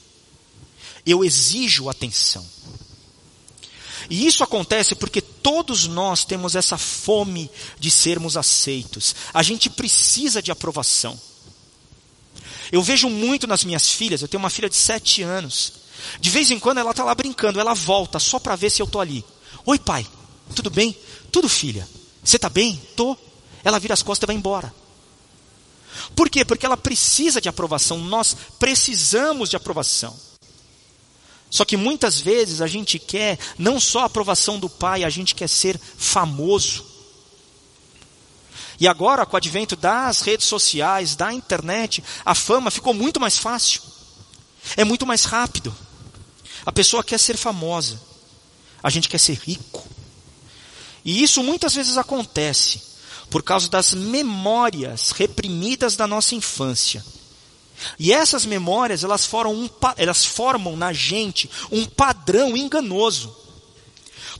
Eu 1.04 1.22
exijo 1.22 1.90
atenção. 1.90 2.48
E 4.08 4.26
isso 4.26 4.42
acontece 4.42 4.94
porque 4.94 5.20
todos 5.20 5.86
nós 5.86 6.24
temos 6.24 6.56
essa 6.56 6.78
fome 6.78 7.50
de 7.78 7.90
sermos 7.90 8.38
aceitos. 8.38 9.14
A 9.34 9.42
gente 9.42 9.68
precisa 9.68 10.40
de 10.40 10.50
aprovação. 10.50 11.20
Eu 12.70 12.82
vejo 12.82 13.08
muito 13.08 13.46
nas 13.46 13.64
minhas 13.64 13.90
filhas, 13.90 14.22
eu 14.22 14.28
tenho 14.28 14.42
uma 14.42 14.50
filha 14.50 14.68
de 14.68 14.76
sete 14.76 15.22
anos. 15.22 15.72
De 16.20 16.30
vez 16.30 16.50
em 16.50 16.58
quando 16.58 16.78
ela 16.78 16.90
está 16.90 17.04
lá 17.04 17.14
brincando, 17.14 17.58
ela 17.58 17.74
volta 17.74 18.18
só 18.18 18.38
para 18.38 18.56
ver 18.56 18.70
se 18.70 18.80
eu 18.80 18.86
estou 18.86 19.00
ali. 19.00 19.24
Oi 19.64 19.78
pai, 19.78 20.06
tudo 20.54 20.70
bem? 20.70 20.96
Tudo 21.32 21.48
filha. 21.48 21.88
Você 22.22 22.36
está 22.36 22.48
bem? 22.48 22.80
Tô. 22.96 23.16
Ela 23.64 23.78
vira 23.78 23.94
as 23.94 24.02
costas 24.02 24.26
e 24.26 24.28
vai 24.28 24.36
embora. 24.36 24.72
Por 26.14 26.28
quê? 26.28 26.44
Porque 26.44 26.64
ela 26.64 26.76
precisa 26.76 27.40
de 27.40 27.48
aprovação. 27.48 27.98
Nós 27.98 28.36
precisamos 28.58 29.50
de 29.50 29.56
aprovação. 29.56 30.16
Só 31.50 31.64
que 31.64 31.76
muitas 31.76 32.20
vezes 32.20 32.60
a 32.60 32.66
gente 32.66 32.98
quer 32.98 33.38
não 33.58 33.80
só 33.80 34.00
a 34.00 34.04
aprovação 34.04 34.58
do 34.58 34.68
pai, 34.68 35.04
a 35.04 35.10
gente 35.10 35.34
quer 35.34 35.48
ser 35.48 35.80
famoso. 35.96 36.84
E 38.80 38.86
agora, 38.86 39.26
com 39.26 39.34
o 39.34 39.36
advento 39.36 39.74
das 39.74 40.20
redes 40.20 40.46
sociais, 40.46 41.16
da 41.16 41.32
internet, 41.32 42.02
a 42.24 42.34
fama 42.34 42.70
ficou 42.70 42.94
muito 42.94 43.18
mais 43.18 43.36
fácil. 43.38 43.82
É 44.76 44.84
muito 44.84 45.06
mais 45.06 45.24
rápido. 45.24 45.74
A 46.64 46.70
pessoa 46.70 47.02
quer 47.02 47.18
ser 47.18 47.36
famosa. 47.36 48.00
A 48.82 48.90
gente 48.90 49.08
quer 49.08 49.18
ser 49.18 49.34
rico. 49.34 49.86
E 51.04 51.22
isso 51.22 51.42
muitas 51.42 51.74
vezes 51.74 51.96
acontece 51.96 52.82
por 53.30 53.42
causa 53.42 53.68
das 53.68 53.92
memórias 53.92 55.10
reprimidas 55.10 55.96
da 55.96 56.06
nossa 56.06 56.34
infância. 56.34 57.04
E 57.98 58.12
essas 58.12 58.44
memórias, 58.44 59.04
elas 59.04 59.28
um, 59.32 59.68
elas 59.96 60.24
formam 60.24 60.76
na 60.76 60.92
gente 60.92 61.50
um 61.70 61.84
padrão 61.84 62.56
enganoso. 62.56 63.34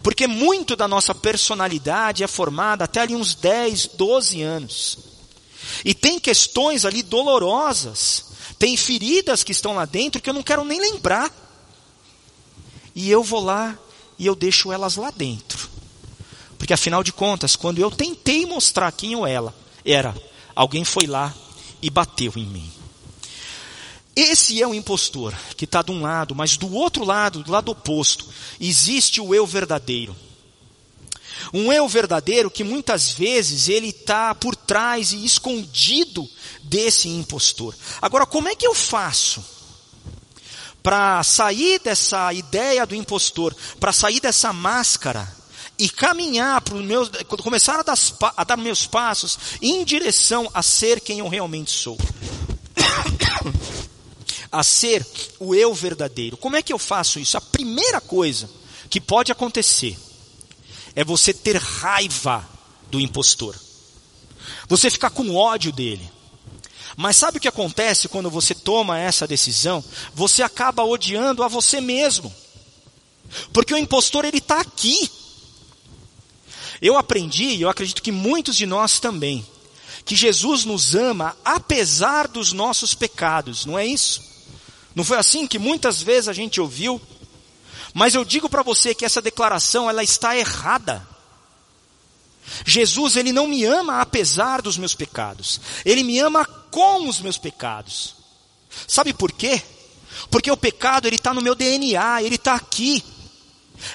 Porque 0.03 0.27
muito 0.27 0.77
da 0.77 0.87
nossa 0.87 1.15
personalidade 1.15 2.23
é 2.23 2.27
formada 2.27 2.85
até 2.85 3.01
ali 3.01 3.15
uns 3.15 3.35
10, 3.35 3.91
12 3.95 4.43
anos. 4.43 4.99
E 5.85 5.95
tem 5.95 6.19
questões 6.19 6.85
ali 6.85 7.03
dolorosas, 7.03 8.25
tem 8.59 8.77
feridas 8.77 9.45
que 9.45 9.53
estão 9.53 9.75
lá 9.75 9.85
dentro 9.85 10.21
que 10.21 10.29
eu 10.29 10.35
não 10.35 10.43
quero 10.43 10.65
nem 10.65 10.81
lembrar. 10.81 11.33
E 12.95 13.11
eu 13.11 13.23
vou 13.23 13.41
lá 13.41 13.79
e 14.19 14.27
eu 14.27 14.35
deixo 14.35 14.73
elas 14.73 14.97
lá 14.97 15.11
dentro. 15.11 15.69
Porque 16.59 16.73
afinal 16.73 17.05
de 17.05 17.13
contas, 17.13 17.55
quando 17.55 17.79
eu 17.79 17.91
tentei 17.91 18.45
mostrar 18.45 18.91
quem 18.91 19.13
eu 19.13 19.27
ela 19.27 19.55
era, 19.85 20.15
alguém 20.55 20.85
foi 20.85 21.07
lá 21.07 21.33
e 21.81 21.89
bateu 21.89 22.33
em 22.37 22.45
mim. 22.45 22.78
Esse 24.19 24.61
é 24.61 24.67
o 24.67 24.75
impostor 24.75 25.33
que 25.57 25.65
está 25.65 25.81
de 25.81 25.93
um 25.93 26.03
lado, 26.03 26.35
mas 26.35 26.57
do 26.57 26.75
outro 26.75 27.05
lado, 27.05 27.45
do 27.45 27.53
lado 27.53 27.71
oposto, 27.71 28.27
existe 28.59 29.21
o 29.21 29.33
eu 29.33 29.47
verdadeiro. 29.47 30.17
Um 31.55 31.73
eu 31.73 31.87
verdadeiro 31.87 32.51
que 32.51 32.65
muitas 32.65 33.13
vezes 33.13 33.69
ele 33.69 33.91
está 33.91 34.35
por 34.35 34.57
trás 34.57 35.13
e 35.13 35.25
escondido 35.25 36.29
desse 36.65 37.09
impostor. 37.09 37.77
Agora, 38.03 38.27
como 38.27 38.49
é 38.49 38.57
que 38.57 38.67
eu 38.67 38.75
faço 38.75 39.41
para 40.83 41.23
sair 41.23 41.79
dessa 41.79 42.33
ideia 42.33 42.85
do 42.85 42.97
impostor, 42.97 43.55
para 43.79 43.93
sair 43.93 44.19
dessa 44.19 44.53
máscara 44.53 45.33
e 45.79 45.89
caminhar 45.89 46.61
para 46.61 46.75
meus, 46.75 47.09
começar 47.45 47.79
a 47.79 47.85
dar, 47.85 47.99
a 48.37 48.43
dar 48.43 48.57
meus 48.57 48.85
passos 48.85 49.39
em 49.63 49.85
direção 49.85 50.51
a 50.53 50.61
ser 50.61 51.01
quem 51.01 51.21
eu 51.21 51.29
realmente 51.29 51.71
sou? 51.71 51.97
a 54.51 54.63
ser 54.63 55.07
o 55.39 55.55
eu 55.55 55.75
verdadeiro. 55.75 56.37
Como 56.37 56.57
é 56.57 56.63
que 56.63 56.73
eu 56.73 56.79
faço 56.79 57.19
isso? 57.19 57.37
A 57.37 57.41
primeira 57.41 58.01
coisa 58.01 58.49
que 58.89 59.01
pode 59.01 59.31
acontecer 59.31 59.99
é 60.95 61.05
você 61.05 61.33
ter 61.33 61.57
raiva 61.57 62.49
do 62.91 63.01
impostor. 63.01 63.55
Você 64.69 64.91
ficar 64.91 65.11
com 65.11 65.35
ódio 65.35 65.73
dele. 65.73 66.11
Mas 66.97 67.17
sabe 67.17 67.39
o 67.39 67.41
que 67.41 67.49
acontece 67.49 68.09
quando 68.09 68.31
você 68.31 68.55
toma 68.55 68.99
essa 68.99 69.27
decisão? 69.27 69.85
Você 70.15 70.43
acaba 70.43 70.83
odiando 70.83 71.43
a 71.43 71.49
você 71.49 71.81
mesmo. 71.81 72.35
Porque 73.53 73.73
o 73.73 73.79
impostor 73.79 74.25
ele 74.25 74.39
está 74.39 74.61
aqui. 74.61 75.11
Eu 76.81 76.97
aprendi, 76.97 77.45
e 77.45 77.63
eu 77.63 77.69
acredito 77.69 78.03
que 78.03 78.13
muitos 78.13 78.57
de 78.57 78.67
nós 78.67 79.01
também, 79.01 79.47
que 80.05 80.17
Jesus 80.17 80.65
nos 80.65 80.95
ama 80.95 81.37
apesar 81.45 82.29
dos 82.29 82.53
nossos 82.53 82.95
pecados, 82.95 83.67
não 83.67 83.79
é 83.79 83.87
isso? 83.87 84.28
Não 84.99 85.05
foi 85.05 85.17
assim 85.17 85.47
que 85.47 85.61
muitas 85.61 86.03
vezes 86.03 86.27
a 86.27 86.33
gente 86.33 86.61
ouviu? 86.61 87.01
Mas 87.95 88.17
eu 88.17 88.25
digo 88.25 88.49
para 88.49 88.65
você 88.65 88.93
que 88.97 89.05
essa 89.05 89.23
declaração 89.23 89.89
ela 89.89 90.03
está 90.03 90.37
errada. 90.37 91.07
Jesus, 92.67 93.15
ele 93.15 93.31
não 93.31 93.47
me 93.47 93.65
ama 93.65 94.01
apesar 94.01 94.61
dos 94.61 94.77
meus 94.77 94.97
pecados. 94.97 95.61
Ele 95.85 96.03
me 96.03 96.19
ama 96.19 96.45
com 96.45 97.09
os 97.09 97.21
meus 97.21 97.39
pecados. 97.39 98.17
Sabe 98.89 99.13
por 99.13 99.31
quê? 99.31 99.63
Porque 100.33 100.51
o 100.51 100.57
pecado 100.57 101.07
ele 101.07 101.15
está 101.15 101.33
no 101.33 101.41
meu 101.41 101.55
DNA, 101.55 102.25
ele 102.25 102.35
está 102.35 102.57
aqui. 102.57 103.05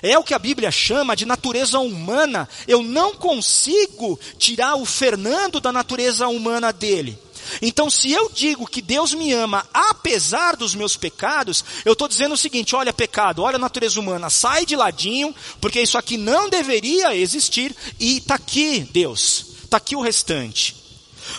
É 0.01 0.17
o 0.17 0.24
que 0.24 0.33
a 0.33 0.39
Bíblia 0.39 0.72
chama 0.72 1.17
de 1.17 1.25
natureza 1.25 1.79
humana. 1.79 2.48
Eu 2.65 2.81
não 2.81 3.13
consigo 3.13 4.17
tirar 4.38 4.75
o 4.75 4.86
Fernando 4.86 5.60
da 5.60 5.69
natureza 5.69 6.29
humana 6.29 6.72
dele. 6.72 7.19
Então, 7.62 7.89
se 7.89 8.12
eu 8.12 8.29
digo 8.29 8.67
que 8.67 8.81
Deus 8.81 9.13
me 9.13 9.31
ama 9.33 9.65
apesar 9.73 10.55
dos 10.55 10.75
meus 10.75 10.95
pecados, 10.95 11.63
eu 11.85 11.93
estou 11.93 12.07
dizendo 12.07 12.33
o 12.33 12.38
seguinte: 12.38 12.75
olha, 12.75 12.93
pecado, 12.93 13.41
olha 13.41 13.55
a 13.55 13.59
natureza 13.59 14.00
humana, 14.00 14.29
sai 14.29 14.65
de 14.65 14.75
ladinho, 14.75 15.33
porque 15.59 15.81
isso 15.81 15.97
aqui 15.97 16.17
não 16.17 16.50
deveria 16.50 17.15
existir, 17.15 17.75
e 18.00 18.17
está 18.17 18.35
aqui, 18.35 18.81
Deus, 18.91 19.45
está 19.63 19.77
aqui 19.77 19.95
o 19.95 20.01
restante. 20.01 20.83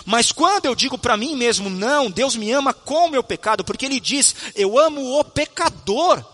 Mas 0.05 0.33
quando 0.33 0.67
eu 0.67 0.75
digo 0.75 0.97
para 0.97 1.17
mim 1.17 1.37
mesmo, 1.37 1.69
não, 1.69 2.11
Deus 2.11 2.37
me 2.37 2.51
ama 2.53 2.73
com 2.73 3.07
o 3.07 3.11
meu 3.11 3.23
pecado, 3.23 3.65
porque 3.65 3.85
Ele 3.85 4.01
diz, 4.01 4.35
eu 4.55 4.79
amo 4.79 5.19
o 5.19 5.25
pecador. 5.25 6.25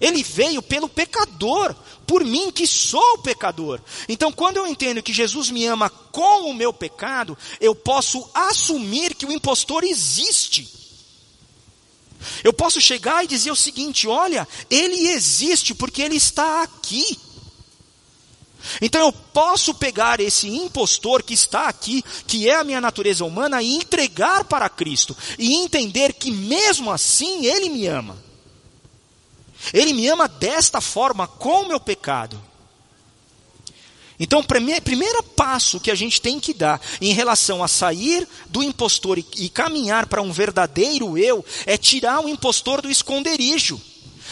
Ele 0.00 0.22
veio 0.22 0.62
pelo 0.62 0.88
pecador, 0.88 1.74
por 2.08 2.24
mim 2.24 2.50
que 2.50 2.66
sou 2.66 3.18
pecador. 3.18 3.80
Então, 4.08 4.32
quando 4.32 4.56
eu 4.56 4.66
entendo 4.66 5.02
que 5.02 5.12
Jesus 5.12 5.50
me 5.50 5.66
ama 5.66 5.90
com 5.90 6.50
o 6.50 6.54
meu 6.54 6.72
pecado, 6.72 7.36
eu 7.60 7.74
posso 7.74 8.28
assumir 8.32 9.14
que 9.14 9.26
o 9.26 9.30
impostor 9.30 9.84
existe. 9.84 10.66
Eu 12.42 12.52
posso 12.52 12.80
chegar 12.80 13.22
e 13.22 13.28
dizer 13.28 13.50
o 13.50 13.56
seguinte: 13.56 14.08
olha, 14.08 14.48
ele 14.70 15.08
existe 15.08 15.74
porque 15.74 16.00
ele 16.00 16.16
está 16.16 16.62
aqui. 16.62 17.18
Então 18.80 19.00
eu 19.02 19.12
posso 19.12 19.74
pegar 19.74 20.18
esse 20.18 20.48
impostor 20.48 21.22
que 21.22 21.34
está 21.34 21.68
aqui, 21.68 22.02
que 22.26 22.48
é 22.48 22.56
a 22.56 22.64
minha 22.64 22.80
natureza 22.80 23.24
humana, 23.24 23.62
e 23.62 23.74
entregar 23.74 24.44
para 24.44 24.68
Cristo, 24.68 25.16
e 25.38 25.54
entender 25.54 26.14
que 26.14 26.30
mesmo 26.30 26.90
assim 26.90 27.46
Ele 27.46 27.68
me 27.68 27.86
ama. 27.86 28.27
Ele 29.72 29.92
me 29.92 30.08
ama 30.08 30.28
desta 30.28 30.80
forma, 30.80 31.26
com 31.26 31.62
o 31.62 31.68
meu 31.68 31.80
pecado. 31.80 32.40
Então, 34.20 34.40
o 34.40 34.44
primeiro 34.44 35.22
passo 35.22 35.78
que 35.78 35.90
a 35.90 35.94
gente 35.94 36.20
tem 36.20 36.40
que 36.40 36.52
dar 36.52 36.80
em 37.00 37.12
relação 37.12 37.62
a 37.62 37.68
sair 37.68 38.26
do 38.48 38.62
impostor 38.62 39.18
e, 39.18 39.48
caminhar 39.48 40.06
para 40.06 40.22
um 40.22 40.32
verdadeiro 40.32 41.16
eu, 41.16 41.44
é 41.64 41.76
tirar 41.76 42.24
o 42.24 42.28
impostor 42.28 42.82
do 42.82 42.90
esconderijo. 42.90 43.80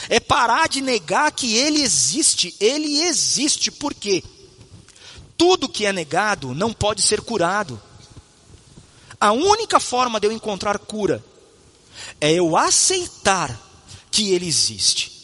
É 0.09 0.19
parar 0.19 0.69
de 0.69 0.81
negar 0.81 1.31
que 1.31 1.55
ele 1.55 1.81
existe. 1.81 2.55
Ele 2.59 3.03
existe. 3.03 3.71
Por 3.71 3.95
quê? 3.95 4.25
Tudo 5.37 5.69
que 5.69 5.87
é 5.87 5.93
negado 5.93 6.53
não 6.53 6.73
pode 6.73 7.03
ser 7.03 7.21
curado. 7.21 7.81
A 9.21 9.33
única 9.33 9.79
forma 9.79 10.19
de 10.19 10.27
eu 10.27 10.33
encontrar 10.33 10.79
cura 10.79 11.25
é 12.21 12.33
eu 12.33 12.57
aceitar 12.57 13.59
que 14.11 14.33
ele 14.33 14.47
existe. 14.47 15.16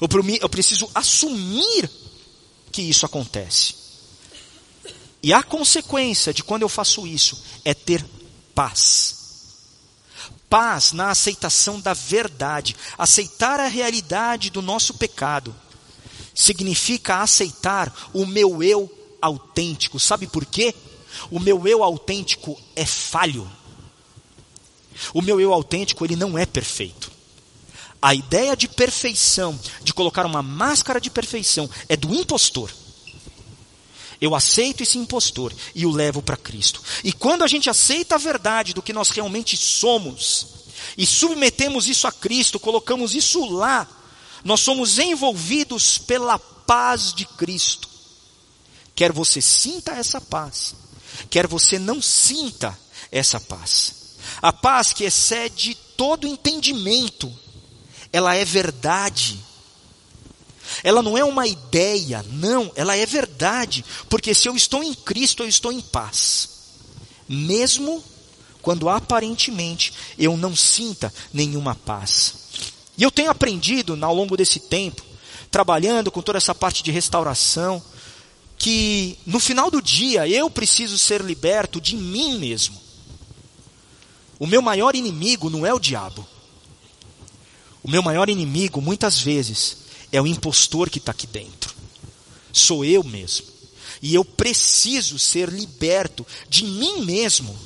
Eu, 0.00 0.48
preciso 0.48 0.90
assumir 0.94 1.90
que 2.72 2.82
isso 2.82 3.04
acontece. 3.04 3.74
E 5.22 5.32
a 5.34 5.42
consequência 5.42 6.32
de 6.32 6.42
quando 6.42 6.62
eu 6.62 6.68
faço 6.68 7.06
isso 7.06 7.42
é 7.64 7.74
ter 7.74 8.04
paz. 8.54 9.16
Paz 10.48 10.92
na 10.92 11.10
aceitação 11.10 11.80
da 11.80 11.92
verdade. 11.92 12.74
Aceitar 12.96 13.60
a 13.60 13.68
realidade 13.68 14.48
do 14.48 14.62
nosso 14.62 14.94
pecado 14.94 15.54
significa 16.34 17.20
aceitar 17.20 18.10
o 18.14 18.24
meu 18.24 18.62
eu 18.62 18.90
autêntico. 19.20 20.00
Sabe 20.00 20.26
por 20.26 20.46
quê? 20.46 20.74
O 21.30 21.38
meu 21.38 21.66
eu 21.66 21.84
autêntico 21.84 22.58
é 22.74 22.86
falho. 22.86 23.50
O 25.12 25.20
meu 25.20 25.40
eu 25.40 25.52
autêntico, 25.52 26.04
ele 26.04 26.16
não 26.16 26.38
é 26.38 26.46
perfeito. 26.46 27.10
A 28.02 28.14
ideia 28.14 28.56
de 28.56 28.66
perfeição, 28.66 29.58
de 29.82 29.92
colocar 29.92 30.24
uma 30.24 30.42
máscara 30.42 31.00
de 31.00 31.10
perfeição, 31.10 31.68
é 31.88 31.96
do 31.96 32.14
impostor. 32.14 32.70
Eu 34.20 34.34
aceito 34.34 34.82
esse 34.82 34.98
impostor 34.98 35.52
e 35.74 35.86
o 35.86 35.90
levo 35.90 36.22
para 36.22 36.36
Cristo. 36.36 36.82
E 37.02 37.12
quando 37.12 37.42
a 37.42 37.46
gente 37.46 37.68
aceita 37.68 38.14
a 38.14 38.18
verdade 38.18 38.74
do 38.74 38.82
que 38.82 38.92
nós 38.92 39.10
realmente 39.10 39.56
somos, 39.56 40.46
e 40.96 41.06
submetemos 41.06 41.88
isso 41.88 42.06
a 42.06 42.12
Cristo, 42.12 42.58
colocamos 42.58 43.14
isso 43.14 43.44
lá, 43.46 43.86
nós 44.44 44.60
somos 44.60 44.98
envolvidos 44.98 45.98
pela 45.98 46.38
paz 46.38 47.12
de 47.12 47.24
Cristo. 47.24 47.88
Quer 48.94 49.12
você 49.12 49.40
sinta 49.40 49.92
essa 49.92 50.20
paz, 50.20 50.74
quer 51.28 51.46
você 51.46 51.78
não 51.78 52.00
sinta 52.02 52.78
essa 53.10 53.40
paz. 53.40 53.94
A 54.42 54.52
paz 54.52 54.92
que 54.92 55.04
excede 55.04 55.74
todo 55.96 56.26
entendimento 56.26 57.32
ela 58.12 58.34
é 58.34 58.44
verdade. 58.44 59.38
Ela 60.84 61.02
não 61.02 61.18
é 61.18 61.24
uma 61.24 61.46
ideia, 61.46 62.24
não, 62.30 62.70
ela 62.76 62.96
é 62.96 63.04
verdade, 63.04 63.84
porque 64.08 64.32
se 64.32 64.48
eu 64.48 64.54
estou 64.54 64.84
em 64.84 64.94
Cristo, 64.94 65.42
eu 65.42 65.48
estou 65.48 65.72
em 65.72 65.80
paz. 65.80 66.48
Mesmo 67.28 68.02
quando 68.62 68.88
aparentemente 68.88 69.92
eu 70.18 70.36
não 70.36 70.54
sinta 70.54 71.12
nenhuma 71.32 71.74
paz. 71.74 72.34
E 72.96 73.02
eu 73.02 73.10
tenho 73.10 73.30
aprendido 73.30 73.98
ao 74.04 74.14
longo 74.14 74.36
desse 74.36 74.60
tempo, 74.60 75.02
trabalhando 75.50 76.10
com 76.10 76.22
toda 76.22 76.38
essa 76.38 76.54
parte 76.54 76.82
de 76.82 76.90
restauração, 76.90 77.82
que 78.56 79.18
no 79.24 79.40
final 79.40 79.70
do 79.70 79.80
dia 79.80 80.28
eu 80.28 80.50
preciso 80.50 80.98
ser 80.98 81.22
liberto 81.22 81.80
de 81.80 81.96
mim 81.96 82.38
mesmo. 82.38 82.78
O 84.38 84.46
meu 84.46 84.62
maior 84.62 84.94
inimigo 84.94 85.50
não 85.50 85.64
é 85.64 85.72
o 85.72 85.78
diabo. 85.78 86.26
O 87.82 87.90
meu 87.90 88.02
maior 88.02 88.28
inimigo, 88.28 88.80
muitas 88.80 89.18
vezes, 89.18 89.78
é 90.12 90.20
o 90.20 90.26
impostor 90.26 90.90
que 90.90 90.98
está 90.98 91.12
aqui 91.12 91.26
dentro. 91.26 91.74
Sou 92.52 92.84
eu 92.84 93.02
mesmo. 93.02 93.46
E 94.02 94.14
eu 94.14 94.24
preciso 94.24 95.18
ser 95.18 95.48
liberto 95.48 96.26
de 96.48 96.64
mim 96.64 97.02
mesmo 97.02 97.56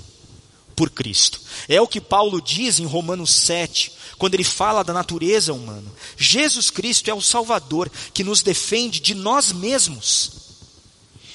por 0.74 0.90
Cristo. 0.90 1.40
É 1.68 1.80
o 1.80 1.88
que 1.88 2.00
Paulo 2.00 2.40
diz 2.40 2.78
em 2.78 2.86
Romanos 2.86 3.32
7, 3.32 3.92
quando 4.18 4.34
ele 4.34 4.44
fala 4.44 4.82
da 4.82 4.92
natureza 4.92 5.52
humana. 5.52 5.90
Jesus 6.16 6.70
Cristo 6.70 7.08
é 7.08 7.14
o 7.14 7.22
Salvador 7.22 7.90
que 8.12 8.24
nos 8.24 8.42
defende 8.42 9.00
de 9.00 9.14
nós 9.14 9.52
mesmos. 9.52 10.32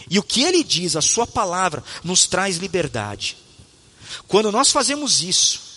E 0.09 0.17
o 0.17 0.23
que 0.23 0.43
ele 0.43 0.63
diz, 0.63 0.95
a 0.95 1.01
sua 1.01 1.27
palavra, 1.27 1.83
nos 2.03 2.27
traz 2.27 2.57
liberdade. 2.57 3.37
Quando 4.27 4.51
nós 4.51 4.71
fazemos 4.71 5.21
isso, 5.21 5.68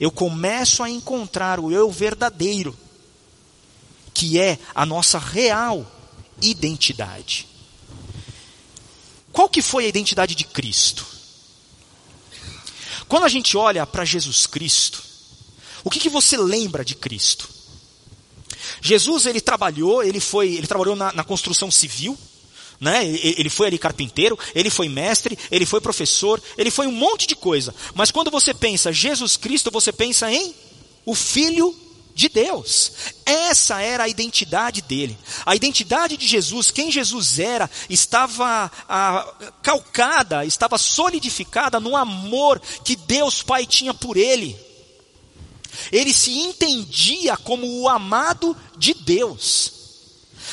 eu 0.00 0.10
começo 0.10 0.82
a 0.82 0.88
encontrar 0.88 1.60
o 1.60 1.70
eu 1.70 1.90
verdadeiro, 1.90 2.74
que 4.14 4.40
é 4.40 4.58
a 4.74 4.86
nossa 4.86 5.18
real 5.18 5.86
identidade. 6.40 7.46
Qual 9.30 9.48
que 9.48 9.60
foi 9.60 9.84
a 9.84 9.88
identidade 9.88 10.34
de 10.34 10.44
Cristo? 10.44 11.06
Quando 13.06 13.24
a 13.24 13.28
gente 13.28 13.56
olha 13.58 13.86
para 13.86 14.04
Jesus 14.04 14.46
Cristo, 14.46 15.02
o 15.84 15.90
que, 15.90 16.00
que 16.00 16.08
você 16.08 16.36
lembra 16.36 16.82
de 16.82 16.94
Cristo? 16.94 17.48
Jesus 18.80 19.26
ele 19.26 19.40
trabalhou, 19.40 20.02
ele 20.02 20.20
foi, 20.20 20.54
ele 20.54 20.66
trabalhou 20.66 20.96
na, 20.96 21.12
na 21.12 21.24
construção 21.24 21.70
civil, 21.70 22.18
né? 22.80 23.04
Ele 23.06 23.50
foi 23.50 23.66
ali 23.66 23.78
carpinteiro, 23.78 24.38
ele 24.54 24.70
foi 24.70 24.88
mestre, 24.88 25.38
ele 25.50 25.66
foi 25.66 25.80
professor, 25.80 26.42
ele 26.56 26.70
foi 26.70 26.86
um 26.86 26.92
monte 26.92 27.26
de 27.26 27.36
coisa. 27.36 27.74
Mas 27.94 28.10
quando 28.10 28.30
você 28.30 28.54
pensa 28.54 28.90
Jesus 28.92 29.36
Cristo, 29.36 29.70
você 29.70 29.92
pensa 29.92 30.32
em 30.32 30.54
o 31.04 31.14
Filho 31.14 31.76
de 32.14 32.28
Deus. 32.28 32.92
Essa 33.24 33.80
era 33.82 34.04
a 34.04 34.08
identidade 34.08 34.80
dele. 34.82 35.16
A 35.44 35.54
identidade 35.54 36.16
de 36.16 36.26
Jesus, 36.26 36.70
quem 36.70 36.90
Jesus 36.90 37.38
era, 37.38 37.70
estava 37.88 38.70
a, 38.88 39.34
calcada, 39.62 40.44
estava 40.44 40.78
solidificada 40.78 41.78
no 41.78 41.96
amor 41.96 42.60
que 42.84 42.96
Deus 42.96 43.42
Pai 43.42 43.66
tinha 43.66 43.92
por 43.92 44.16
ele. 44.16 44.56
Ele 45.92 46.12
se 46.12 46.32
entendia 46.32 47.36
como 47.36 47.66
o 47.66 47.88
amado 47.88 48.56
de 48.76 48.94
Deus. 48.94 49.79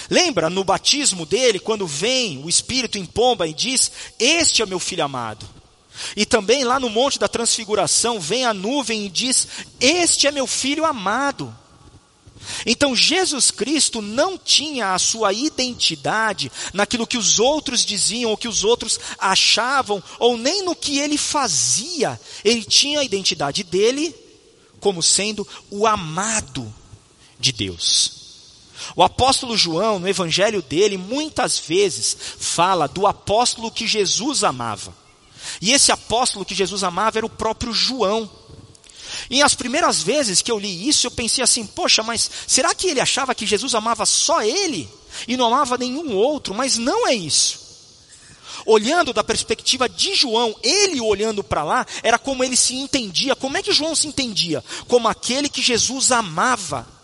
Lembra 0.10 0.50
no 0.50 0.64
batismo 0.64 1.26
dele, 1.26 1.60
quando 1.60 1.86
vem 1.86 2.44
o 2.44 2.50
Espírito 2.50 2.98
em 2.98 3.06
pomba 3.06 3.48
e 3.48 3.54
diz: 3.54 3.92
Este 4.20 4.62
é 4.62 4.66
meu 4.66 4.80
filho 4.80 5.04
amado. 5.04 5.48
E 6.16 6.26
também 6.26 6.64
lá 6.64 6.80
no 6.80 6.90
Monte 6.90 7.20
da 7.20 7.28
Transfiguração, 7.28 8.20
vem 8.20 8.46
a 8.46 8.54
nuvem 8.54 9.06
e 9.06 9.10
diz: 9.10 9.48
Este 9.80 10.28
é 10.28 10.32
meu 10.32 10.48
filho 10.48 10.86
amado. 10.86 11.54
Então 12.66 12.96
Jesus 12.96 13.52
Cristo 13.52 14.02
não 14.02 14.38
tinha 14.38 14.94
a 14.94 15.00
sua 15.00 15.34
identidade 15.34 16.52
naquilo 16.74 17.08
que 17.08 17.18
os 17.18 17.40
outros 17.40 17.86
diziam, 17.86 18.32
ou 18.32 18.38
que 18.38 18.48
os 18.48 18.64
outros 18.64 19.00
achavam, 19.18 20.02
ou 20.20 20.38
nem 20.38 20.64
no 20.64 20.76
que 20.76 21.00
ele 21.00 21.18
fazia. 21.18 22.20
Ele 22.44 22.64
tinha 22.64 23.00
a 23.00 23.04
identidade 23.04 23.64
dele 23.64 24.16
como 24.80 25.02
sendo 25.02 25.46
o 25.70 25.86
amado 25.86 26.74
de 27.40 27.52
Deus. 27.52 28.17
O 28.96 29.04
apóstolo 29.04 29.58
João, 29.58 30.00
no 30.00 30.08
evangelho 30.08 30.62
dele, 30.62 30.98
muitas 30.98 31.58
vezes 31.60 32.18
fala 32.40 32.88
do 32.88 33.08
apóstolo 33.08 33.72
que 33.72 33.88
Jesus 33.88 34.44
amava. 34.44 34.94
E 35.62 35.72
esse 35.72 35.92
apóstolo 35.92 36.46
que 36.46 36.56
Jesus 36.56 36.84
amava 36.84 37.20
era 37.20 37.26
o 37.26 37.30
próprio 37.30 37.74
João. 37.74 38.30
E 39.30 39.42
as 39.42 39.56
primeiras 39.56 40.02
vezes 40.02 40.42
que 40.42 40.52
eu 40.52 40.60
li 40.60 40.88
isso, 40.88 41.08
eu 41.08 41.12
pensei 41.12 41.44
assim: 41.44 41.66
poxa, 41.66 42.04
mas 42.04 42.30
será 42.46 42.74
que 42.76 42.88
ele 42.88 43.00
achava 43.00 43.34
que 43.34 43.46
Jesus 43.46 43.74
amava 43.74 44.06
só 44.06 44.42
ele 44.42 44.90
e 45.28 45.36
não 45.36 45.48
amava 45.48 45.78
nenhum 45.78 46.16
outro? 46.16 46.54
Mas 46.54 46.78
não 46.78 47.08
é 47.08 47.14
isso. 47.14 47.66
Olhando 48.66 49.14
da 49.14 49.24
perspectiva 49.24 49.88
de 49.88 50.14
João, 50.14 50.56
ele 50.62 51.00
olhando 51.00 51.44
para 51.44 51.64
lá, 51.64 51.86
era 52.04 52.20
como 52.20 52.44
ele 52.44 52.58
se 52.58 52.76
entendia. 52.76 53.36
Como 53.36 53.58
é 53.58 53.64
que 53.64 53.72
João 53.72 53.96
se 53.96 54.08
entendia? 54.08 54.64
Como 54.88 55.08
aquele 55.08 55.48
que 55.48 55.62
Jesus 55.62 56.12
amava. 56.12 56.97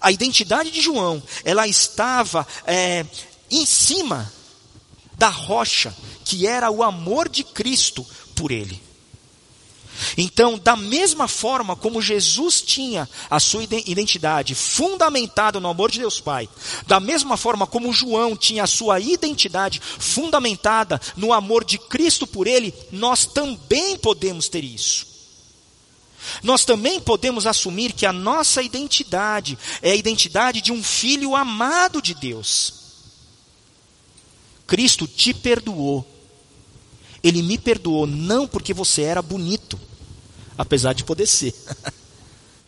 A 0.00 0.12
identidade 0.12 0.70
de 0.70 0.80
João, 0.80 1.22
ela 1.44 1.66
estava 1.66 2.46
é, 2.66 3.04
em 3.50 3.64
cima 3.64 4.30
da 5.16 5.28
rocha, 5.28 5.94
que 6.24 6.46
era 6.46 6.70
o 6.70 6.82
amor 6.82 7.28
de 7.28 7.44
Cristo 7.44 8.06
por 8.34 8.50
ele. 8.50 8.80
Então, 10.16 10.58
da 10.58 10.76
mesma 10.76 11.28
forma 11.28 11.76
como 11.76 12.00
Jesus 12.00 12.62
tinha 12.62 13.08
a 13.28 13.38
sua 13.38 13.64
identidade 13.64 14.54
fundamentada 14.54 15.60
no 15.60 15.68
amor 15.68 15.90
de 15.90 15.98
Deus 15.98 16.20
Pai, 16.20 16.48
da 16.86 16.98
mesma 16.98 17.36
forma 17.36 17.66
como 17.66 17.92
João 17.92 18.36
tinha 18.36 18.64
a 18.64 18.66
sua 18.66 19.00
identidade 19.00 19.80
fundamentada 19.98 21.00
no 21.16 21.32
amor 21.32 21.64
de 21.64 21.78
Cristo 21.78 22.26
por 22.26 22.46
ele, 22.46 22.74
nós 22.90 23.26
também 23.26 23.96
podemos 23.98 24.48
ter 24.48 24.64
isso. 24.64 25.09
Nós 26.42 26.64
também 26.64 27.00
podemos 27.00 27.46
assumir 27.46 27.92
que 27.92 28.06
a 28.06 28.12
nossa 28.12 28.62
identidade 28.62 29.58
é 29.82 29.92
a 29.92 29.96
identidade 29.96 30.60
de 30.60 30.72
um 30.72 30.82
filho 30.82 31.34
amado 31.34 32.00
de 32.00 32.14
Deus. 32.14 32.74
Cristo 34.66 35.06
te 35.06 35.34
perdoou. 35.34 36.06
Ele 37.22 37.42
me 37.42 37.58
perdoou 37.58 38.06
não 38.06 38.46
porque 38.46 38.72
você 38.72 39.02
era 39.02 39.20
bonito, 39.20 39.78
apesar 40.56 40.92
de 40.94 41.04
poder 41.04 41.26
ser. 41.26 41.54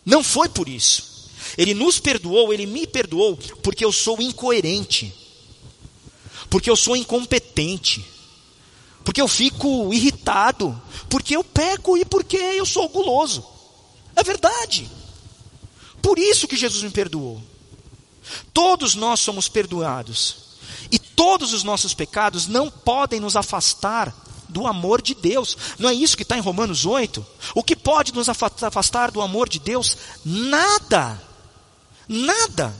Não 0.04 0.22
foi 0.22 0.48
por 0.48 0.68
isso. 0.68 1.30
Ele 1.56 1.74
nos 1.74 2.00
perdoou, 2.00 2.52
ele 2.52 2.66
me 2.66 2.88
perdoou 2.88 3.36
porque 3.62 3.84
eu 3.84 3.92
sou 3.92 4.20
incoerente. 4.20 5.14
Porque 6.50 6.68
eu 6.68 6.76
sou 6.76 6.96
incompetente. 6.96 8.04
Porque 9.04 9.20
eu 9.20 9.28
fico 9.28 9.92
irritado, 9.92 10.80
porque 11.08 11.36
eu 11.36 11.42
peco 11.42 11.96
e 11.96 12.04
porque 12.04 12.36
eu 12.36 12.64
sou 12.64 12.88
guloso. 12.88 13.44
É 14.14 14.22
verdade. 14.22 14.88
Por 16.00 16.18
isso 16.18 16.48
que 16.48 16.56
Jesus 16.56 16.82
me 16.82 16.90
perdoou. 16.90 17.40
Todos 18.52 18.94
nós 18.94 19.20
somos 19.20 19.48
perdoados. 19.48 20.36
E 20.90 20.98
todos 20.98 21.52
os 21.52 21.62
nossos 21.62 21.94
pecados 21.94 22.46
não 22.46 22.70
podem 22.70 23.20
nos 23.20 23.36
afastar 23.36 24.14
do 24.48 24.66
amor 24.66 25.00
de 25.00 25.14
Deus. 25.14 25.56
Não 25.78 25.88
é 25.88 25.94
isso 25.94 26.16
que 26.16 26.22
está 26.22 26.36
em 26.36 26.40
Romanos 26.40 26.84
8? 26.84 27.24
O 27.54 27.62
que 27.62 27.74
pode 27.74 28.12
nos 28.12 28.28
afastar 28.28 29.10
do 29.10 29.20
amor 29.20 29.48
de 29.48 29.58
Deus? 29.58 29.96
Nada. 30.24 31.20
Nada. 32.08 32.74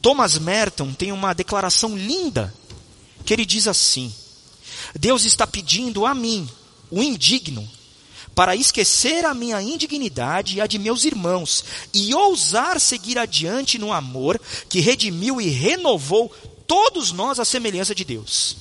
Thomas 0.00 0.38
Merton 0.38 0.92
tem 0.94 1.12
uma 1.12 1.34
declaração 1.34 1.96
linda 1.96 2.54
que 3.24 3.32
ele 3.32 3.44
diz 3.44 3.66
assim: 3.66 4.14
Deus 4.94 5.24
está 5.24 5.46
pedindo 5.46 6.06
a 6.06 6.14
mim, 6.14 6.48
o 6.90 7.02
indigno, 7.02 7.68
para 8.34 8.54
esquecer 8.54 9.24
a 9.24 9.34
minha 9.34 9.60
indignidade 9.60 10.56
e 10.56 10.60
a 10.60 10.66
de 10.66 10.78
meus 10.78 11.04
irmãos, 11.04 11.64
e 11.92 12.14
ousar 12.14 12.80
seguir 12.80 13.18
adiante 13.18 13.78
no 13.78 13.92
amor 13.92 14.40
que 14.68 14.80
redimiu 14.80 15.40
e 15.40 15.48
renovou 15.48 16.28
todos 16.66 17.10
nós 17.10 17.40
à 17.40 17.44
semelhança 17.44 17.94
de 17.94 18.04
Deus. 18.04 18.56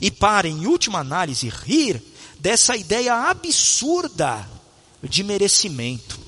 E 0.00 0.10
para, 0.10 0.46
em 0.46 0.66
última 0.66 1.00
análise, 1.00 1.48
rir 1.48 2.02
dessa 2.38 2.76
ideia 2.76 3.14
absurda 3.14 4.48
de 5.02 5.22
merecimento. 5.22 6.20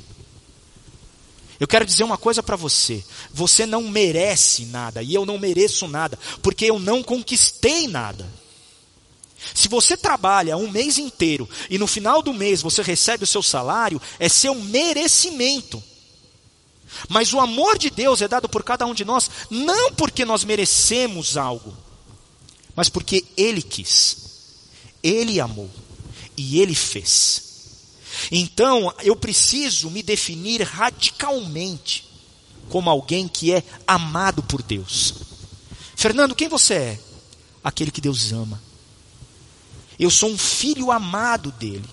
Eu 1.60 1.66
quero 1.66 1.84
dizer 1.84 2.04
uma 2.04 2.16
coisa 2.16 2.42
para 2.42 2.56
você: 2.56 3.04
você 3.32 3.66
não 3.66 3.88
merece 3.88 4.66
nada, 4.66 5.02
e 5.02 5.14
eu 5.14 5.26
não 5.26 5.38
mereço 5.38 5.86
nada, 5.88 6.18
porque 6.42 6.64
eu 6.64 6.78
não 6.78 7.02
conquistei 7.02 7.86
nada. 7.86 8.26
Se 9.54 9.68
você 9.68 9.96
trabalha 9.96 10.56
um 10.56 10.70
mês 10.70 10.98
inteiro 10.98 11.48
e 11.70 11.78
no 11.78 11.86
final 11.86 12.22
do 12.22 12.34
mês 12.34 12.60
você 12.60 12.82
recebe 12.82 13.24
o 13.24 13.26
seu 13.26 13.42
salário, 13.42 14.00
é 14.18 14.28
seu 14.28 14.54
merecimento. 14.54 15.82
Mas 17.08 17.32
o 17.32 17.40
amor 17.40 17.78
de 17.78 17.90
Deus 17.90 18.22
é 18.22 18.28
dado 18.28 18.48
por 18.48 18.64
cada 18.64 18.86
um 18.86 18.94
de 18.94 19.04
nós, 19.04 19.30
não 19.50 19.92
porque 19.92 20.24
nós 20.24 20.42
merecemos 20.44 21.36
algo, 21.36 21.76
mas 22.74 22.88
porque 22.88 23.24
Ele 23.36 23.62
quis, 23.62 24.16
Ele 25.02 25.40
amou 25.40 25.70
e 26.36 26.60
Ele 26.60 26.74
fez. 26.74 27.44
Então 28.32 28.92
eu 29.02 29.14
preciso 29.14 29.90
me 29.90 30.02
definir 30.02 30.62
radicalmente 30.62 32.08
como 32.68 32.90
alguém 32.90 33.28
que 33.28 33.52
é 33.52 33.62
amado 33.86 34.42
por 34.42 34.62
Deus. 34.62 35.14
Fernando, 35.94 36.34
quem 36.34 36.48
você 36.48 36.74
é? 36.74 37.00
Aquele 37.62 37.90
que 37.90 38.00
Deus 38.00 38.32
ama. 38.32 38.67
Eu 39.98 40.10
sou 40.10 40.30
um 40.30 40.38
filho 40.38 40.90
amado 40.90 41.50
dele. 41.52 41.88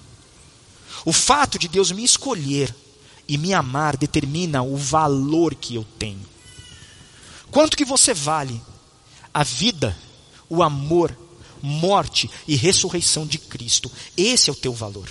O 1.04 1.12
fato 1.12 1.58
de 1.58 1.68
Deus 1.68 1.92
me 1.92 2.04
escolher 2.04 2.74
e 3.28 3.38
me 3.38 3.54
amar 3.54 3.98
determina 3.98 4.62
o 4.62 4.78
valor 4.78 5.56
que 5.56 5.76
eu 5.76 5.86
tenho. 5.98 6.26
Quanto 7.52 7.78
que 7.78 7.86
você 7.86 8.14
vale? 8.14 8.62
A 9.34 9.44
vida, 9.44 9.98
o 10.50 10.62
amor, 10.62 11.18
morte 11.62 12.30
e 12.48 12.56
ressurreição 12.56 13.26
de 13.26 13.38
Cristo. 13.38 13.92
Esse 14.16 14.50
é 14.50 14.54
o 14.54 14.56
teu 14.56 14.74
valor. 14.74 15.10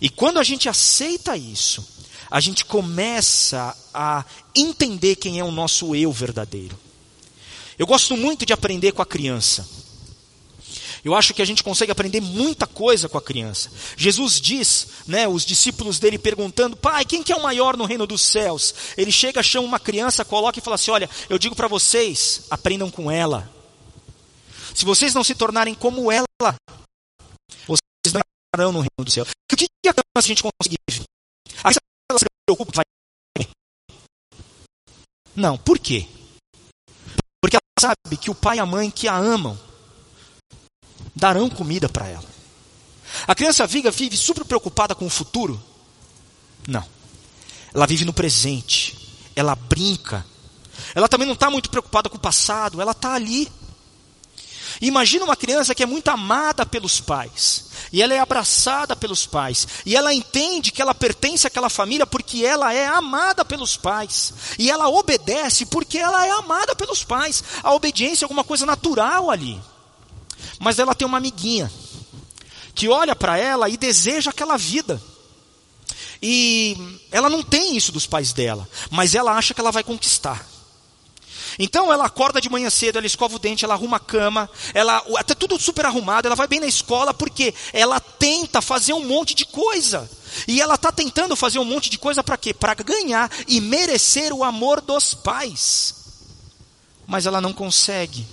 E 0.00 0.08
quando 0.08 0.38
a 0.38 0.42
gente 0.42 0.68
aceita 0.68 1.36
isso, 1.36 1.86
a 2.30 2.40
gente 2.40 2.64
começa 2.64 3.76
a 3.92 4.24
entender 4.54 5.16
quem 5.16 5.38
é 5.38 5.44
o 5.44 5.52
nosso 5.52 5.94
eu 5.94 6.10
verdadeiro. 6.10 6.78
Eu 7.78 7.86
gosto 7.86 8.16
muito 8.16 8.46
de 8.46 8.52
aprender 8.52 8.92
com 8.92 9.02
a 9.02 9.06
criança. 9.06 9.68
Eu 11.04 11.16
acho 11.16 11.34
que 11.34 11.42
a 11.42 11.44
gente 11.44 11.64
consegue 11.64 11.90
aprender 11.90 12.20
muita 12.20 12.64
coisa 12.66 13.08
com 13.08 13.18
a 13.18 13.22
criança. 13.22 13.70
Jesus 13.96 14.40
diz, 14.40 14.86
né, 15.06 15.26
os 15.26 15.44
discípulos 15.44 15.98
dele 15.98 16.16
perguntando, 16.16 16.76
pai, 16.76 17.04
quem 17.04 17.24
que 17.24 17.32
é 17.32 17.36
o 17.36 17.42
maior 17.42 17.76
no 17.76 17.84
reino 17.84 18.06
dos 18.06 18.22
céus? 18.22 18.72
Ele 18.96 19.10
chega, 19.10 19.42
chama 19.42 19.66
uma 19.66 19.80
criança, 19.80 20.24
coloca 20.24 20.58
e 20.58 20.62
fala 20.62 20.76
assim, 20.76 20.92
olha, 20.92 21.10
eu 21.28 21.38
digo 21.38 21.56
para 21.56 21.66
vocês, 21.66 22.46
aprendam 22.48 22.88
com 22.88 23.10
ela. 23.10 23.50
Se 24.74 24.84
vocês 24.84 25.12
não 25.12 25.24
se 25.24 25.34
tornarem 25.34 25.74
como 25.74 26.10
ela, 26.10 26.24
vocês 27.66 28.12
não 28.12 28.20
entrarão 28.54 28.72
no 28.72 28.80
reino 28.80 29.04
dos 29.04 29.12
céus. 29.12 29.28
O 29.28 29.56
que, 29.56 29.66
que 29.66 29.88
a 29.88 29.92
criança 29.92 30.04
a 30.16 30.20
gente 30.22 30.42
consegue? 30.42 30.76
A 31.58 31.70
criança 31.70 31.80
ela 32.10 32.18
se 32.18 32.26
preocupa, 32.46 32.72
vai... 32.76 32.84
Não, 35.34 35.58
por 35.58 35.78
quê? 35.78 36.06
Porque 37.42 37.56
ela 37.56 37.62
sabe 37.80 38.16
que 38.16 38.30
o 38.30 38.34
pai 38.34 38.58
e 38.58 38.60
a 38.60 38.66
mãe 38.66 38.90
que 38.90 39.08
a 39.08 39.16
amam, 39.16 39.58
darão 41.14 41.48
comida 41.48 41.88
para 41.88 42.08
ela. 42.08 42.32
A 43.26 43.34
criança 43.34 43.66
viga 43.66 43.90
vive 43.90 44.16
super 44.16 44.44
preocupada 44.44 44.94
com 44.94 45.06
o 45.06 45.10
futuro? 45.10 45.62
Não. 46.66 46.84
Ela 47.74 47.86
vive 47.86 48.04
no 48.04 48.12
presente. 48.12 48.96
Ela 49.34 49.54
brinca. 49.54 50.24
Ela 50.94 51.08
também 51.08 51.26
não 51.26 51.34
está 51.34 51.50
muito 51.50 51.70
preocupada 51.70 52.08
com 52.08 52.16
o 52.16 52.20
passado. 52.20 52.80
Ela 52.80 52.92
está 52.92 53.14
ali. 53.14 53.50
Imagina 54.80 55.24
uma 55.24 55.36
criança 55.36 55.74
que 55.74 55.82
é 55.82 55.86
muito 55.86 56.08
amada 56.08 56.64
pelos 56.64 57.00
pais. 57.00 57.66
E 57.92 58.00
ela 58.00 58.14
é 58.14 58.18
abraçada 58.18 58.96
pelos 58.96 59.26
pais. 59.26 59.68
E 59.84 59.94
ela 59.94 60.14
entende 60.14 60.72
que 60.72 60.80
ela 60.80 60.94
pertence 60.94 61.46
àquela 61.46 61.68
família 61.68 62.06
porque 62.06 62.44
ela 62.44 62.72
é 62.72 62.86
amada 62.86 63.44
pelos 63.44 63.76
pais. 63.76 64.32
E 64.58 64.70
ela 64.70 64.88
obedece 64.88 65.66
porque 65.66 65.98
ela 65.98 66.26
é 66.26 66.30
amada 66.30 66.74
pelos 66.74 67.04
pais. 67.04 67.44
A 67.62 67.74
obediência 67.74 68.24
é 68.24 68.26
alguma 68.26 68.44
coisa 68.44 68.64
natural 68.64 69.30
ali. 69.30 69.60
Mas 70.62 70.78
ela 70.78 70.94
tem 70.94 71.04
uma 71.04 71.18
amiguinha 71.18 71.68
que 72.72 72.88
olha 72.88 73.16
para 73.16 73.36
ela 73.36 73.68
e 73.68 73.76
deseja 73.76 74.30
aquela 74.30 74.56
vida. 74.56 75.02
E 76.22 77.00
ela 77.10 77.28
não 77.28 77.42
tem 77.42 77.76
isso 77.76 77.90
dos 77.90 78.06
pais 78.06 78.32
dela, 78.32 78.68
mas 78.88 79.12
ela 79.12 79.32
acha 79.32 79.52
que 79.52 79.60
ela 79.60 79.72
vai 79.72 79.82
conquistar. 79.82 80.46
Então 81.58 81.92
ela 81.92 82.06
acorda 82.06 82.40
de 82.40 82.48
manhã 82.48 82.70
cedo, 82.70 82.96
ela 82.96 83.06
escova 83.08 83.34
o 83.34 83.40
dente, 83.40 83.64
ela 83.64 83.74
arruma 83.74 83.96
a 83.96 84.00
cama, 84.00 84.48
ela 84.72 85.04
até 85.16 85.34
tudo 85.34 85.60
super 85.60 85.84
arrumado, 85.84 86.26
ela 86.26 86.36
vai 86.36 86.46
bem 86.46 86.60
na 86.60 86.68
escola 86.68 87.12
porque 87.12 87.52
ela 87.72 87.98
tenta 87.98 88.62
fazer 88.62 88.92
um 88.92 89.04
monte 89.04 89.34
de 89.34 89.44
coisa. 89.44 90.08
E 90.46 90.62
ela 90.62 90.76
está 90.76 90.92
tentando 90.92 91.34
fazer 91.34 91.58
um 91.58 91.64
monte 91.64 91.90
de 91.90 91.98
coisa 91.98 92.22
para 92.22 92.36
quê? 92.36 92.54
Para 92.54 92.74
ganhar 92.74 93.28
e 93.48 93.60
merecer 93.60 94.32
o 94.32 94.44
amor 94.44 94.80
dos 94.80 95.12
pais. 95.12 95.94
Mas 97.04 97.26
ela 97.26 97.40
não 97.40 97.52
consegue. 97.52 98.24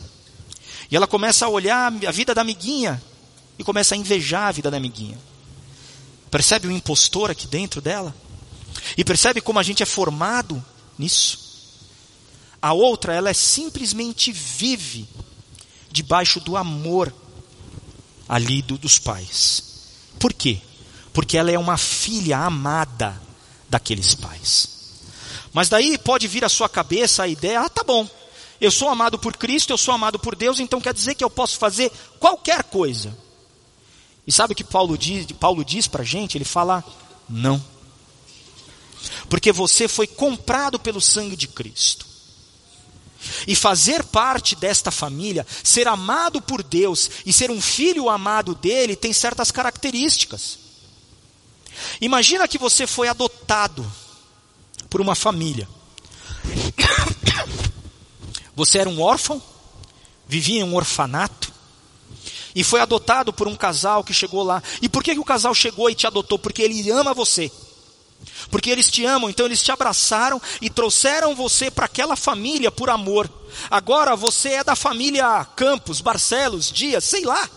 E 0.92 0.96
ela 0.96 1.08
começa 1.08 1.46
a 1.46 1.50
olhar 1.50 1.92
a 2.08 2.12
vida 2.12 2.34
da 2.34 2.42
amiguinha 2.42 3.02
e 3.58 3.64
começa 3.64 3.94
a 3.94 3.98
invejar 3.98 4.48
a 4.48 4.52
vida 4.52 4.72
da 4.72 4.78
amiguinha. 4.78 5.18
Percebe 6.32 6.68
o 6.68 6.72
impostor 6.72 7.30
aqui 7.30 7.48
dentro 7.48 7.82
dela? 7.82 8.16
E 8.98 9.04
percebe 9.04 9.42
como 9.42 9.60
a 9.60 9.64
gente 9.64 9.84
é 9.84 9.86
formado 9.86 10.64
nisso? 10.98 11.50
A 12.62 12.74
outra, 12.74 13.14
ela 13.14 13.30
é 13.30 13.34
simplesmente 13.34 14.32
vive 14.32 15.08
debaixo 15.92 16.40
do 16.40 16.58
amor 16.58 17.14
ali 18.28 18.62
do, 18.62 18.78
dos 18.78 18.98
pais. 18.98 19.64
Por 20.20 20.34
quê? 20.34 20.62
Porque 21.14 21.38
ela 21.38 21.52
é 21.52 21.58
uma 21.58 21.78
filha 21.78 22.38
amada 22.38 23.20
daqueles 23.70 24.14
pais. 24.14 24.70
Mas 25.54 25.70
daí 25.70 25.98
pode 25.98 26.28
vir 26.28 26.44
à 26.46 26.50
sua 26.50 26.70
cabeça 26.70 27.24
a 27.24 27.28
ideia: 27.28 27.62
ah, 27.62 27.70
tá 27.70 27.84
bom, 27.84 28.08
eu 28.60 28.72
sou 28.72 28.90
amado 28.90 29.18
por 29.18 29.38
Cristo, 29.38 29.72
eu 29.72 29.78
sou 29.78 29.94
amado 29.94 30.20
por 30.20 30.36
Deus, 30.36 30.60
então 30.60 30.82
quer 30.82 30.94
dizer 30.94 31.16
que 31.16 31.24
eu 31.24 31.30
posso 31.30 31.58
fazer 31.58 31.92
qualquer 32.20 32.64
coisa. 32.64 33.18
E 34.28 34.32
sabe 34.32 34.54
o 34.54 34.56
que 34.56 34.64
Paulo 34.64 34.98
diz, 34.98 35.26
Paulo 35.34 35.64
diz 35.64 35.88
para 35.88 36.04
a 36.04 36.06
gente? 36.06 36.38
Ele 36.38 36.46
fala: 36.46 36.84
não. 37.28 37.64
Porque 39.30 39.52
você 39.52 39.88
foi 39.88 40.06
comprado 40.06 40.80
pelo 40.80 41.00
sangue 41.00 41.36
de 41.36 41.48
Cristo. 41.48 42.06
E 43.48 43.56
fazer 43.56 44.04
parte 44.04 44.56
desta 44.56 44.92
família, 44.92 45.46
ser 45.64 45.88
amado 45.88 46.42
por 46.42 46.64
Deus 46.64 47.10
e 47.26 47.34
ser 47.34 47.52
um 47.52 47.62
filho 47.62 48.10
amado 48.10 48.56
dele 48.56 48.96
tem 48.96 49.12
certas 49.12 49.52
características. 49.52 50.60
Imagina 52.00 52.48
que 52.48 52.58
você 52.58 52.88
foi 52.88 53.08
adotado 53.08 53.90
por 54.90 55.02
uma 55.02 55.16
família. 55.16 55.68
Você 58.60 58.78
era 58.78 58.90
um 58.90 59.02
órfão, 59.02 59.42
vivia 60.28 60.60
em 60.60 60.64
um 60.64 60.76
orfanato, 60.76 61.50
e 62.54 62.62
foi 62.62 62.82
adotado 62.82 63.32
por 63.32 63.48
um 63.48 63.56
casal 63.56 64.04
que 64.04 64.14
chegou 64.14 64.44
lá. 64.44 64.62
E 64.82 64.90
por 64.90 65.02
que, 65.02 65.14
que 65.14 65.20
o 65.20 65.24
casal 65.24 65.56
chegou 65.56 65.90
e 65.90 65.96
te 65.96 66.06
adotou? 66.06 66.38
Porque 66.38 66.62
ele 66.62 66.92
ama 66.92 67.14
você. 67.14 67.50
Porque 68.52 68.70
eles 68.70 68.92
te 68.92 69.06
amam, 69.06 69.30
então 69.30 69.46
eles 69.46 69.64
te 69.64 69.72
abraçaram 69.72 70.42
e 70.60 70.70
trouxeram 70.70 71.34
você 71.34 71.72
para 71.72 71.86
aquela 71.86 72.18
família 72.18 72.70
por 72.70 72.90
amor. 72.90 73.32
Agora 73.72 74.14
você 74.14 74.50
é 74.50 74.64
da 74.64 74.76
família 74.76 75.46
Campos, 75.56 76.02
Barcelos, 76.02 76.70
Dias, 76.70 77.06
sei 77.06 77.24
lá. 77.24 77.50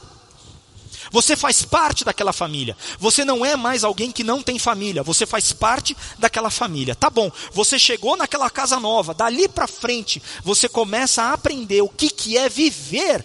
Você 1.13 1.37
faz 1.37 1.63
parte 1.63 2.05
daquela 2.05 2.33
família. 2.33 2.75
Você 2.99 3.23
não 3.23 3.45
é 3.45 3.55
mais 3.55 3.85
alguém 3.85 4.11
que 4.11 4.25
não 4.25 4.43
tem 4.43 4.59
família. 4.59 5.03
Você 5.03 5.27
faz 5.27 5.53
parte 5.53 5.95
daquela 6.19 6.49
família. 6.49 6.95
Tá 6.95 7.11
bom. 7.11 7.31
Você 7.53 7.79
chegou 7.79 8.17
naquela 8.17 8.49
casa 8.49 8.81
nova. 8.81 9.13
Dali 9.13 9.47
para 9.47 9.69
frente, 9.69 10.23
você 10.43 10.71
começa 10.71 11.23
a 11.23 11.35
aprender 11.35 11.83
o 11.83 11.89
que, 11.89 12.09
que 12.09 12.39
é 12.39 12.49
viver 12.49 13.25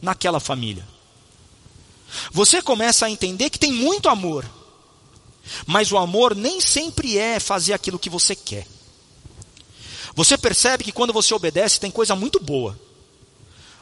naquela 0.00 0.40
família. 0.40 0.88
Você 2.32 2.62
começa 2.62 3.04
a 3.04 3.10
entender 3.10 3.50
que 3.50 3.58
tem 3.58 3.72
muito 3.72 4.08
amor. 4.08 4.48
Mas 5.66 5.92
o 5.92 5.98
amor 5.98 6.34
nem 6.34 6.62
sempre 6.62 7.18
é 7.18 7.38
fazer 7.38 7.74
aquilo 7.74 7.98
que 7.98 8.08
você 8.08 8.34
quer. 8.34 8.66
Você 10.14 10.38
percebe 10.38 10.82
que 10.82 10.92
quando 10.92 11.12
você 11.12 11.34
obedece 11.34 11.78
tem 11.78 11.90
coisa 11.90 12.16
muito 12.16 12.40
boa. 12.40 12.78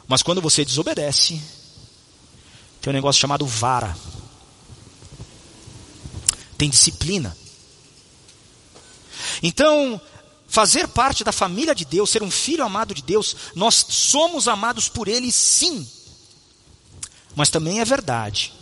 Mas 0.05 0.21
quando 0.21 0.41
você 0.41 0.65
desobedece, 0.65 1.41
tem 2.87 2.93
um 2.93 2.93
negócio 2.93 3.19
chamado 3.19 3.45
vara. 3.45 3.93
Tem 6.57 6.69
disciplina. 6.69 7.35
Então, 9.43 9.99
fazer 10.47 10.87
parte 10.87 11.21
da 11.21 11.33
família 11.33 11.75
de 11.75 11.83
Deus, 11.83 12.09
ser 12.09 12.23
um 12.23 12.31
filho 12.31 12.63
amado 12.63 12.93
de 12.93 13.01
Deus, 13.01 13.35
nós 13.53 13.85
somos 13.89 14.47
amados 14.47 14.87
por 14.87 15.09
Ele 15.09 15.33
sim. 15.33 15.85
Mas 17.35 17.49
também 17.49 17.81
é 17.81 17.85
verdade 17.85 18.53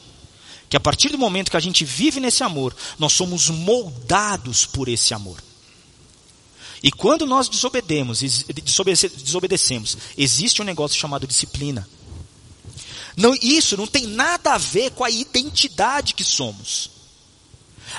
que 0.68 0.76
a 0.76 0.80
partir 0.80 1.10
do 1.10 1.20
momento 1.20 1.52
que 1.52 1.58
a 1.58 1.60
gente 1.60 1.86
vive 1.86 2.20
nesse 2.20 2.44
amor, 2.44 2.76
nós 2.98 3.14
somos 3.14 3.52
moldados 3.52 4.66
por 4.66 4.88
esse 4.88 5.14
amor. 5.14 5.38
E 6.82 6.92
quando 6.92 7.28
nós 7.28 7.48
desobedecemos, 7.48 8.22
desobedecemos, 9.24 9.98
existe 10.18 10.64
um 10.64 10.66
negócio 10.66 11.00
chamado 11.00 11.28
disciplina. 11.28 11.88
Não, 13.16 13.34
isso 13.42 13.78
não 13.78 13.88
tem 13.88 14.08
nada 14.08 14.54
a 14.54 14.58
ver 14.58 14.92
com 14.92 15.04
a 15.04 15.10
identidade 15.10 16.14
que 16.14 16.24
somos. 16.24 16.90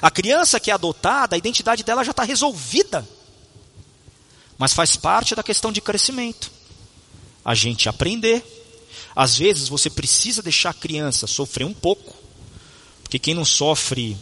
A 0.00 0.10
criança 0.10 0.60
que 0.60 0.70
é 0.70 0.74
adotada, 0.74 1.34
a 1.34 1.38
identidade 1.38 1.82
dela 1.82 2.04
já 2.04 2.10
está 2.10 2.22
resolvida. 2.22 3.06
Mas 4.58 4.72
faz 4.72 4.96
parte 4.96 5.34
da 5.34 5.42
questão 5.42 5.72
de 5.72 5.80
crescimento. 5.80 6.50
A 7.44 7.54
gente 7.54 7.88
aprender. 7.88 8.44
Às 9.14 9.38
vezes 9.38 9.68
você 9.68 9.88
precisa 9.88 10.42
deixar 10.42 10.70
a 10.70 10.74
criança 10.74 11.26
sofrer 11.26 11.64
um 11.64 11.72
pouco. 11.74 12.14
Porque 13.02 13.18
quem 13.18 13.34
não 13.34 13.44
sofre 13.44 14.16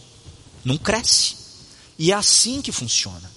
não 0.65 0.79
cresce. 0.79 1.37
E 1.99 2.13
é 2.13 2.15
assim 2.15 2.63
que 2.63 2.71
funciona. 2.71 3.33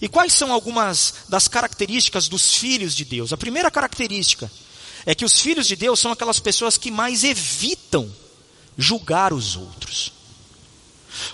E 0.00 0.08
quais 0.08 0.32
são 0.32 0.52
algumas 0.52 1.14
das 1.28 1.48
características 1.48 2.28
dos 2.28 2.54
filhos 2.54 2.94
de 2.94 3.04
Deus? 3.04 3.32
A 3.32 3.36
primeira 3.36 3.70
característica 3.70 4.50
é 5.04 5.14
que 5.14 5.24
os 5.24 5.40
filhos 5.40 5.66
de 5.66 5.76
Deus 5.76 6.00
são 6.00 6.12
aquelas 6.12 6.40
pessoas 6.40 6.76
que 6.76 6.90
mais 6.90 7.24
evitam 7.24 8.10
julgar 8.76 9.32
os 9.32 9.56
outros. 9.56 10.12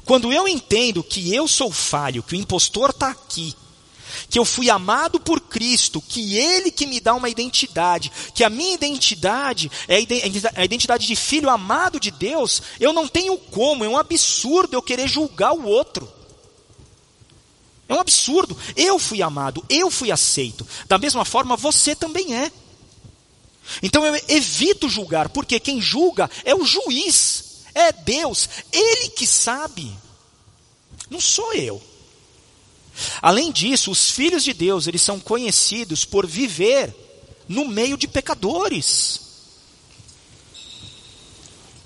Quando 0.04 0.32
eu 0.32 0.48
entendo 0.48 1.02
que 1.02 1.34
eu 1.34 1.46
sou 1.46 1.70
falho, 1.70 2.22
que 2.22 2.34
o 2.34 2.38
impostor 2.38 2.90
está 2.90 3.10
aqui, 3.10 3.54
que 4.28 4.38
eu 4.38 4.44
fui 4.44 4.68
amado 4.70 5.20
por 5.20 5.40
Cristo, 5.40 6.00
que 6.00 6.36
Ele 6.36 6.70
que 6.70 6.86
me 6.86 7.00
dá 7.00 7.14
uma 7.14 7.28
identidade, 7.28 8.10
que 8.34 8.42
a 8.42 8.50
minha 8.50 8.74
identidade 8.74 9.70
é 9.86 9.96
a 10.56 10.64
identidade 10.64 11.06
de 11.06 11.14
filho 11.14 11.48
amado 11.48 12.00
de 12.00 12.10
Deus, 12.10 12.62
eu 12.80 12.92
não 12.92 13.06
tenho 13.06 13.38
como, 13.38 13.84
é 13.84 13.88
um 13.88 13.96
absurdo 13.96 14.74
eu 14.74 14.82
querer 14.82 15.08
julgar 15.08 15.52
o 15.52 15.64
outro. 15.64 16.10
É 17.88 17.94
um 17.94 18.00
absurdo. 18.00 18.56
Eu 18.76 18.98
fui 18.98 19.22
amado, 19.22 19.64
eu 19.68 19.90
fui 19.90 20.12
aceito. 20.12 20.66
Da 20.86 20.98
mesma 20.98 21.24
forma, 21.24 21.56
você 21.56 21.96
também 21.96 22.36
é. 22.36 22.52
Então 23.82 24.04
eu 24.04 24.20
evito 24.28 24.88
julgar, 24.88 25.28
porque 25.28 25.60
quem 25.60 25.80
julga 25.80 26.30
é 26.44 26.54
o 26.54 26.64
juiz, 26.64 27.64
é 27.74 27.92
Deus, 27.92 28.48
Ele 28.72 29.10
que 29.10 29.26
sabe, 29.26 29.92
não 31.10 31.20
sou 31.20 31.52
eu. 31.54 31.82
Além 33.22 33.52
disso, 33.52 33.90
os 33.90 34.10
filhos 34.10 34.42
de 34.42 34.52
Deus, 34.52 34.86
eles 34.86 35.02
são 35.02 35.20
conhecidos 35.20 36.04
por 36.04 36.26
viver 36.26 36.94
no 37.48 37.66
meio 37.66 37.96
de 37.96 38.08
pecadores. 38.08 39.20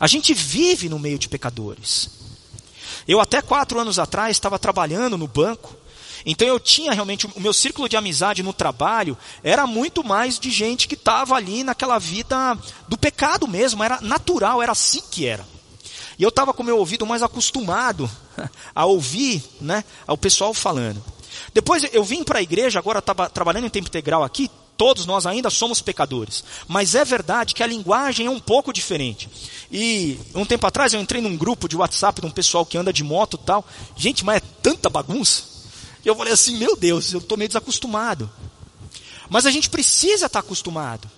A 0.01 0.07
gente 0.07 0.35
vive 0.35 0.89
no 0.89 0.99
meio 0.99 1.19
de 1.19 1.29
pecadores. 1.29 2.11
Eu 3.07 3.21
até 3.21 3.43
quatro 3.43 3.79
anos 3.79 3.99
atrás 3.99 4.37
estava 4.37 4.59
trabalhando 4.59 5.19
no 5.19 5.29
banco 5.29 5.77
então 6.25 6.47
eu 6.47 6.61
tinha 6.61 6.93
realmente, 6.93 7.27
o 7.27 7.41
meu 7.41 7.53
círculo 7.53 7.89
de 7.89 7.97
amizade 7.97 8.43
no 8.43 8.53
trabalho 8.53 9.17
era 9.43 9.67
muito 9.67 10.05
mais 10.05 10.39
de 10.39 10.51
gente 10.51 10.87
que 10.87 10.95
estava 10.95 11.35
ali 11.35 11.65
naquela 11.65 11.99
vida 11.99 12.57
do 12.89 12.97
pecado 12.97 13.49
mesmo, 13.49 13.83
era 13.83 14.01
natural, 14.01 14.63
era 14.63 14.73
assim 14.73 15.03
que 15.11 15.27
era. 15.27 15.47
E 16.19 16.23
eu 16.23 16.29
estava 16.29 16.53
com 16.53 16.63
o 16.63 16.67
meu 16.67 16.79
ouvido 16.79 17.07
mais 17.07 17.23
acostumado 17.23 18.09
a 18.75 18.85
ouvir 18.85 19.43
né, 19.61 19.85
o 20.07 20.17
pessoal 20.17 20.55
falando. 20.55 21.03
Depois 21.53 21.85
eu 21.93 22.05
vim 22.05 22.23
para 22.23 22.39
a 22.39 22.43
igreja, 22.43 22.79
agora 22.79 22.99
estava 22.99 23.29
trabalhando 23.29 23.67
em 23.67 23.71
tempo 23.71 23.89
integral 23.89 24.23
aqui, 24.23 24.51
todos 24.77 25.07
nós 25.07 25.27
ainda 25.27 25.51
somos 25.51 25.81
pecadores. 25.81 26.45
Mas 26.69 26.95
é 26.95 27.05
verdade 27.05 27.55
que 27.55 27.63
a 27.63 27.67
linguagem 27.67 28.27
é 28.27 28.31
um 28.31 28.41
pouco 28.41 28.73
diferente. 28.73 29.29
E 29.71 30.19
um 30.35 30.45
tempo 30.45 30.67
atrás 30.67 30.93
eu 30.93 31.01
entrei 31.01 31.23
num 31.23 31.37
grupo 31.37 31.69
de 31.69 31.77
WhatsApp 31.77 32.21
de 32.21 32.27
um 32.27 32.31
pessoal 32.31 32.67
que 32.67 32.77
anda 32.77 32.93
de 32.93 33.03
moto 33.03 33.39
e 33.41 33.45
tal. 33.47 33.65
Gente, 33.97 34.25
mas 34.25 34.39
é 34.39 34.43
tanta 34.63 34.91
bagunça. 34.91 35.52
E 36.05 36.09
eu 36.09 36.17
falei 36.17 36.33
assim: 36.33 36.57
meu 36.57 36.77
Deus, 36.77 37.13
eu 37.13 37.19
estou 37.19 37.39
meio 37.39 37.49
desacostumado. 37.49 38.31
Mas 39.29 39.47
a 39.47 39.51
gente 39.51 39.71
precisa 39.71 40.27
estar 40.27 40.41
acostumado. 40.41 41.11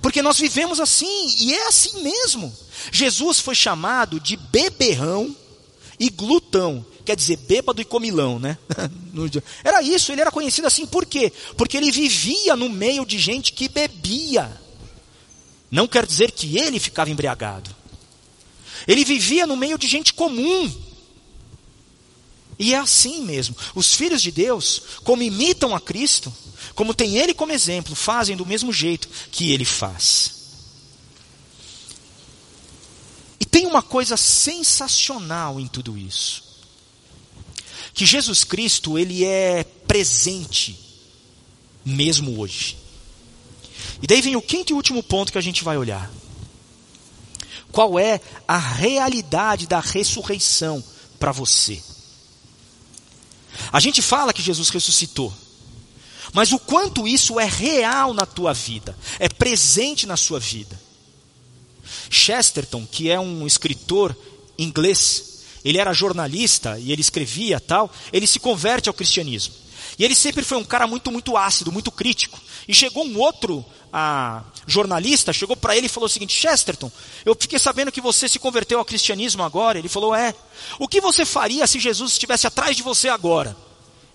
Porque 0.00 0.22
nós 0.22 0.38
vivemos 0.38 0.80
assim, 0.80 1.34
e 1.38 1.52
é 1.52 1.66
assim 1.66 2.02
mesmo. 2.02 2.54
Jesus 2.90 3.40
foi 3.40 3.54
chamado 3.54 4.18
de 4.18 4.36
beberrão 4.36 5.36
e 5.98 6.08
glutão. 6.08 6.84
Quer 7.04 7.16
dizer, 7.16 7.36
bêbado 7.36 7.80
e 7.80 7.84
comilão, 7.84 8.38
né? 8.38 8.56
Era 9.62 9.82
isso, 9.82 10.12
ele 10.12 10.20
era 10.20 10.30
conhecido 10.30 10.66
assim 10.66 10.86
por 10.86 11.04
quê? 11.04 11.32
Porque 11.56 11.76
ele 11.76 11.90
vivia 11.90 12.56
no 12.56 12.68
meio 12.68 13.04
de 13.04 13.18
gente 13.18 13.52
que 13.52 13.68
bebia. 13.68 14.50
Não 15.70 15.86
quer 15.86 16.06
dizer 16.06 16.30
que 16.30 16.58
ele 16.58 16.78
ficava 16.78 17.10
embriagado. 17.10 17.74
Ele 18.86 19.04
vivia 19.04 19.46
no 19.46 19.56
meio 19.56 19.76
de 19.76 19.86
gente 19.86 20.14
comum. 20.14 20.72
E 22.62 22.74
é 22.74 22.78
assim 22.78 23.22
mesmo. 23.22 23.56
Os 23.74 23.92
filhos 23.92 24.22
de 24.22 24.30
Deus, 24.30 24.82
como 25.02 25.20
imitam 25.20 25.74
a 25.74 25.80
Cristo, 25.80 26.32
como 26.76 26.94
tem 26.94 27.18
Ele 27.18 27.34
como 27.34 27.50
exemplo, 27.50 27.96
fazem 27.96 28.36
do 28.36 28.46
mesmo 28.46 28.72
jeito 28.72 29.08
que 29.32 29.50
Ele 29.50 29.64
faz. 29.64 30.42
E 33.40 33.44
tem 33.44 33.66
uma 33.66 33.82
coisa 33.82 34.16
sensacional 34.16 35.58
em 35.58 35.66
tudo 35.66 35.98
isso. 35.98 36.44
Que 37.92 38.06
Jesus 38.06 38.44
Cristo, 38.44 38.96
Ele 38.96 39.24
é 39.24 39.64
presente, 39.64 40.78
mesmo 41.84 42.38
hoje. 42.38 42.78
E 44.00 44.06
daí 44.06 44.22
vem 44.22 44.36
o 44.36 44.42
quinto 44.42 44.72
e 44.72 44.76
último 44.76 45.02
ponto 45.02 45.32
que 45.32 45.38
a 45.38 45.42
gente 45.42 45.64
vai 45.64 45.76
olhar. 45.76 46.08
Qual 47.72 47.98
é 47.98 48.20
a 48.46 48.56
realidade 48.56 49.66
da 49.66 49.80
ressurreição 49.80 50.82
para 51.18 51.32
você? 51.32 51.82
A 53.72 53.80
gente 53.80 54.00
fala 54.00 54.32
que 54.32 54.42
Jesus 54.42 54.68
ressuscitou. 54.68 55.32
Mas 56.32 56.52
o 56.52 56.58
quanto 56.58 57.06
isso 57.06 57.38
é 57.38 57.44
real 57.44 58.14
na 58.14 58.24
tua 58.24 58.54
vida, 58.54 58.96
é 59.18 59.28
presente 59.28 60.06
na 60.06 60.16
sua 60.16 60.40
vida. 60.40 60.80
Chesterton, 62.08 62.86
que 62.86 63.10
é 63.10 63.20
um 63.20 63.46
escritor 63.46 64.16
inglês, 64.58 65.31
ele 65.64 65.78
era 65.78 65.92
jornalista 65.92 66.78
e 66.78 66.92
ele 66.92 67.00
escrevia 67.00 67.60
tal, 67.60 67.90
ele 68.12 68.26
se 68.26 68.38
converte 68.38 68.88
ao 68.88 68.94
cristianismo. 68.94 69.54
E 69.98 70.04
ele 70.04 70.14
sempre 70.14 70.42
foi 70.42 70.58
um 70.58 70.64
cara 70.64 70.86
muito, 70.86 71.10
muito 71.12 71.36
ácido, 71.36 71.70
muito 71.70 71.90
crítico. 71.90 72.40
E 72.66 72.74
chegou 72.74 73.04
um 73.04 73.18
outro 73.18 73.64
a 73.92 74.42
jornalista 74.66 75.34
chegou 75.34 75.54
para 75.54 75.76
ele 75.76 75.86
e 75.86 75.88
falou 75.88 76.06
o 76.06 76.10
seguinte: 76.10 76.34
Chesterton, 76.34 76.90
eu 77.26 77.36
fiquei 77.38 77.58
sabendo 77.58 77.92
que 77.92 78.00
você 78.00 78.26
se 78.26 78.38
converteu 78.38 78.78
ao 78.78 78.84
cristianismo 78.84 79.42
agora. 79.42 79.78
Ele 79.78 79.88
falou: 79.88 80.14
É. 80.14 80.34
O 80.78 80.88
que 80.88 81.00
você 81.00 81.26
faria 81.26 81.66
se 81.66 81.78
Jesus 81.78 82.12
estivesse 82.12 82.46
atrás 82.46 82.74
de 82.76 82.82
você 82.82 83.08
agora? 83.08 83.54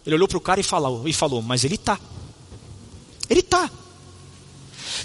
Ele 0.06 0.16
olhou 0.16 0.28
para 0.28 0.38
o 0.38 0.42
cara 0.42 0.60
e 0.60 0.64
falou, 0.64 1.08
e 1.08 1.14
falou: 1.14 1.42
Mas 1.42 1.64
ele 1.64 1.76
está. 1.76 2.00
Ele 3.30 3.42
está. 3.42 3.70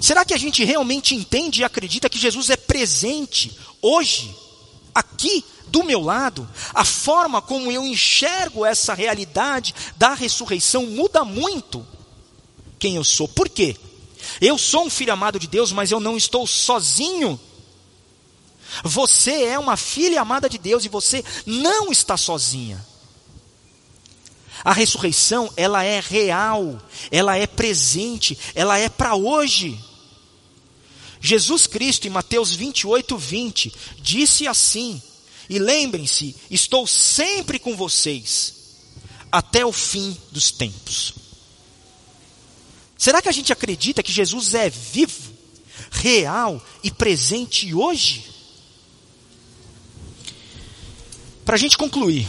Será 0.01 0.25
que 0.25 0.33
a 0.33 0.39
gente 0.39 0.65
realmente 0.65 1.15
entende 1.15 1.61
e 1.61 1.65
acredita 1.65 2.09
que 2.09 2.19
Jesus 2.19 2.49
é 2.49 2.57
presente 2.57 3.53
hoje, 3.83 4.35
aqui, 4.95 5.45
do 5.73 5.83
meu 5.83 6.03
lado? 6.03 6.47
A 6.75 6.85
forma 6.85 7.41
como 7.41 7.73
eu 7.73 7.87
enxergo 7.87 8.65
essa 8.65 8.93
realidade 8.93 9.75
da 9.97 10.13
ressurreição 10.13 10.85
muda 10.87 11.25
muito 11.25 11.85
quem 12.79 12.97
eu 12.97 13.03
sou. 13.03 13.27
Por 13.27 13.49
quê? 13.49 13.75
Eu 14.41 14.59
sou 14.59 14.85
um 14.85 14.91
filho 14.91 15.13
amado 15.13 15.39
de 15.39 15.47
Deus, 15.47 15.73
mas 15.73 15.91
eu 15.91 15.99
não 15.99 16.15
estou 16.15 16.47
sozinho. 16.47 17.41
Você 18.85 19.45
é 19.45 19.59
uma 19.59 19.77
filha 19.77 20.21
amada 20.21 20.49
de 20.49 20.59
Deus 20.59 20.85
e 20.85 20.91
você 20.91 21.25
não 21.47 21.91
está 21.91 22.19
sozinha. 22.19 22.85
A 24.63 24.73
ressurreição, 24.73 25.51
ela 25.57 25.83
é 25.83 26.01
real, 26.01 26.81
ela 27.11 27.37
é 27.37 27.47
presente, 27.47 28.39
ela 28.55 28.79
é 28.79 28.89
para 28.89 29.15
hoje. 29.15 29.83
Jesus 31.21 31.67
Cristo, 31.67 32.07
em 32.07 32.11
Mateus 32.11 32.55
28, 32.55 33.17
20, 33.17 33.73
disse 33.99 34.47
assim: 34.47 35.01
E 35.49 35.59
lembrem-se, 35.59 36.35
estou 36.51 36.87
sempre 36.87 37.59
com 37.59 37.77
vocês, 37.77 38.55
até 39.31 39.65
o 39.65 39.73
fim 39.73 40.17
dos 40.31 40.51
tempos. 40.51 41.15
Será 42.97 43.21
que 43.21 43.29
a 43.29 43.33
gente 43.33 43.53
acredita 43.53 44.03
que 44.03 44.13
Jesus 44.13 44.55
é 44.55 44.71
vivo, 44.71 45.33
real 45.91 46.65
e 46.85 46.91
presente 46.91 47.75
hoje? 47.75 48.25
Para 51.45 51.57
a 51.57 51.59
gente 51.59 51.77
concluir, 51.77 52.29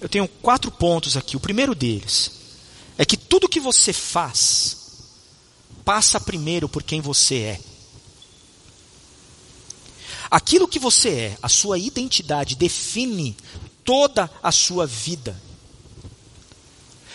eu 0.00 0.08
tenho 0.08 0.28
quatro 0.28 0.70
pontos 0.70 1.16
aqui. 1.16 1.36
O 1.36 1.40
primeiro 1.40 1.74
deles 1.74 2.30
é 2.96 3.04
que 3.04 3.16
tudo 3.16 3.48
que 3.48 3.58
você 3.58 3.92
faz 3.92 4.76
passa 5.84 6.20
primeiro 6.20 6.68
por 6.68 6.82
quem 6.82 7.00
você 7.00 7.36
é. 7.36 7.60
Aquilo 10.30 10.68
que 10.68 10.78
você 10.78 11.08
é, 11.08 11.38
a 11.42 11.48
sua 11.48 11.78
identidade, 11.78 12.54
define 12.54 13.36
toda 13.84 14.30
a 14.42 14.52
sua 14.52 14.86
vida. 14.86 15.40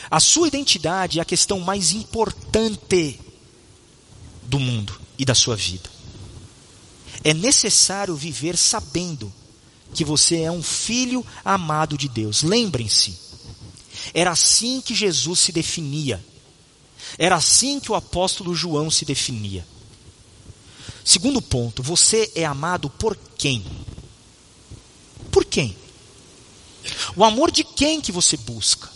A 0.09 0.19
sua 0.19 0.47
identidade 0.47 1.19
é 1.19 1.21
a 1.21 1.25
questão 1.25 1.59
mais 1.59 1.91
importante 1.91 3.19
do 4.43 4.59
mundo 4.59 4.99
e 5.17 5.25
da 5.25 5.35
sua 5.35 5.55
vida. 5.55 5.89
É 7.23 7.33
necessário 7.33 8.15
viver 8.15 8.57
sabendo 8.57 9.31
que 9.93 10.03
você 10.03 10.41
é 10.41 10.51
um 10.51 10.63
filho 10.63 11.25
amado 11.45 11.97
de 11.97 12.09
Deus. 12.09 12.43
Lembrem-se, 12.43 13.17
era 14.13 14.31
assim 14.31 14.81
que 14.81 14.95
Jesus 14.95 15.39
se 15.39 15.51
definia. 15.51 16.23
Era 17.17 17.35
assim 17.35 17.79
que 17.79 17.91
o 17.91 17.95
apóstolo 17.95 18.55
João 18.55 18.89
se 18.89 19.05
definia. 19.05 19.65
Segundo 21.03 21.41
ponto, 21.41 21.83
você 21.83 22.31
é 22.33 22.45
amado 22.45 22.89
por 22.89 23.17
quem? 23.37 23.63
Por 25.31 25.43
quem? 25.43 25.75
O 27.15 27.23
amor 27.23 27.51
de 27.51 27.63
quem 27.63 27.99
que 27.99 28.11
você 28.11 28.37
busca? 28.37 28.89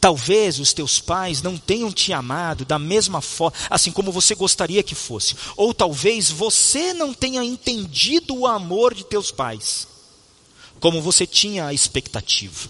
Talvez 0.00 0.58
os 0.58 0.72
teus 0.72 1.00
pais 1.00 1.40
não 1.42 1.56
tenham 1.56 1.90
te 1.90 2.12
amado 2.12 2.64
da 2.64 2.78
mesma 2.78 3.20
forma, 3.20 3.56
assim 3.70 3.90
como 3.90 4.12
você 4.12 4.34
gostaria 4.34 4.82
que 4.82 4.94
fosse. 4.94 5.34
Ou 5.56 5.72
talvez 5.72 6.30
você 6.30 6.92
não 6.92 7.14
tenha 7.14 7.42
entendido 7.42 8.34
o 8.36 8.46
amor 8.46 8.94
de 8.94 9.04
teus 9.04 9.30
pais, 9.30 9.88
como 10.80 11.00
você 11.00 11.26
tinha 11.26 11.66
a 11.66 11.74
expectativa. 11.74 12.68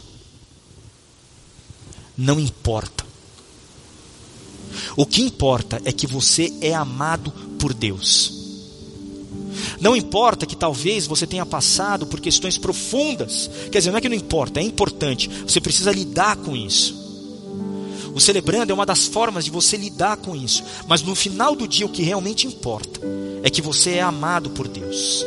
Não 2.17 2.39
importa. 2.39 3.03
O 4.97 5.05
que 5.05 5.23
importa 5.23 5.81
é 5.85 5.93
que 5.93 6.07
você 6.07 6.53
é 6.61 6.75
amado 6.75 7.33
por 7.63 7.73
Deus. 7.73 8.33
Não 9.81 9.95
importa 9.95 10.45
que 10.47 10.57
talvez 10.57 11.07
você 11.07 11.29
tenha 11.29 11.47
passado 11.47 12.09
por 12.09 12.19
questões 12.19 12.59
profundas. 12.59 13.49
Quer 13.71 13.79
dizer, 13.79 13.93
não 13.93 13.99
é 13.99 14.01
que 14.01 14.09
não 14.09 14.17
importa, 14.17 14.59
é 14.59 14.65
importante. 14.65 15.29
Você 15.47 15.61
precisa 15.61 15.93
lidar 15.93 16.35
com 16.39 16.57
isso. 16.57 17.01
O 18.13 18.21
celebrando 18.21 18.73
é 18.73 18.75
uma 18.75 18.85
das 18.85 19.07
formas 19.07 19.45
de 19.45 19.53
você 19.53 19.77
lidar 19.77 20.17
com 20.17 20.35
isso. 20.35 20.65
Mas 20.89 21.03
no 21.03 21.15
final 21.15 21.55
do 21.55 21.69
dia, 21.69 21.87
o 21.87 21.89
que 21.89 22.03
realmente 22.03 22.49
importa 22.49 23.01
é 23.45 23.49
que 23.49 23.63
você 23.63 23.93
é 23.93 24.03
amado 24.03 24.51
por 24.51 24.67
Deus. 24.67 25.25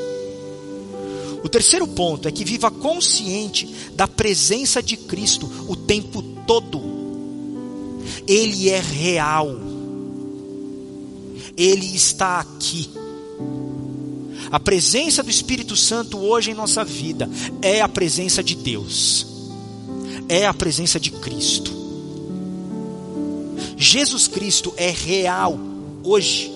O 1.42 1.48
terceiro 1.48 1.88
ponto 1.88 2.28
é 2.28 2.34
que 2.34 2.44
viva 2.44 2.70
consciente 2.70 3.74
da 3.94 4.10
presença 4.10 4.84
de 4.84 4.98
Cristo 4.98 5.50
o 5.70 5.76
tempo 5.78 6.22
todo. 6.46 6.82
Ele 8.28 8.70
é 8.70 8.82
real. 8.82 9.75
Ele 11.58 11.96
está 11.96 12.40
aqui. 12.40 12.90
A 14.52 14.60
presença 14.60 15.24
do 15.24 15.30
Espírito 15.30 15.76
Santo 15.76 16.18
hoje 16.18 16.52
em 16.52 16.54
nossa 16.54 16.84
vida 16.84 17.30
é 17.62 17.82
a 17.82 17.90
presença 17.90 18.44
de 18.44 18.56
Deus, 18.56 19.26
é 20.30 20.46
a 20.46 20.54
presença 20.54 21.00
de 21.00 21.12
Cristo. 21.12 21.74
Jesus 23.78 24.28
Cristo 24.28 24.74
é 24.78 24.90
real 24.90 25.60
hoje. 26.04 26.52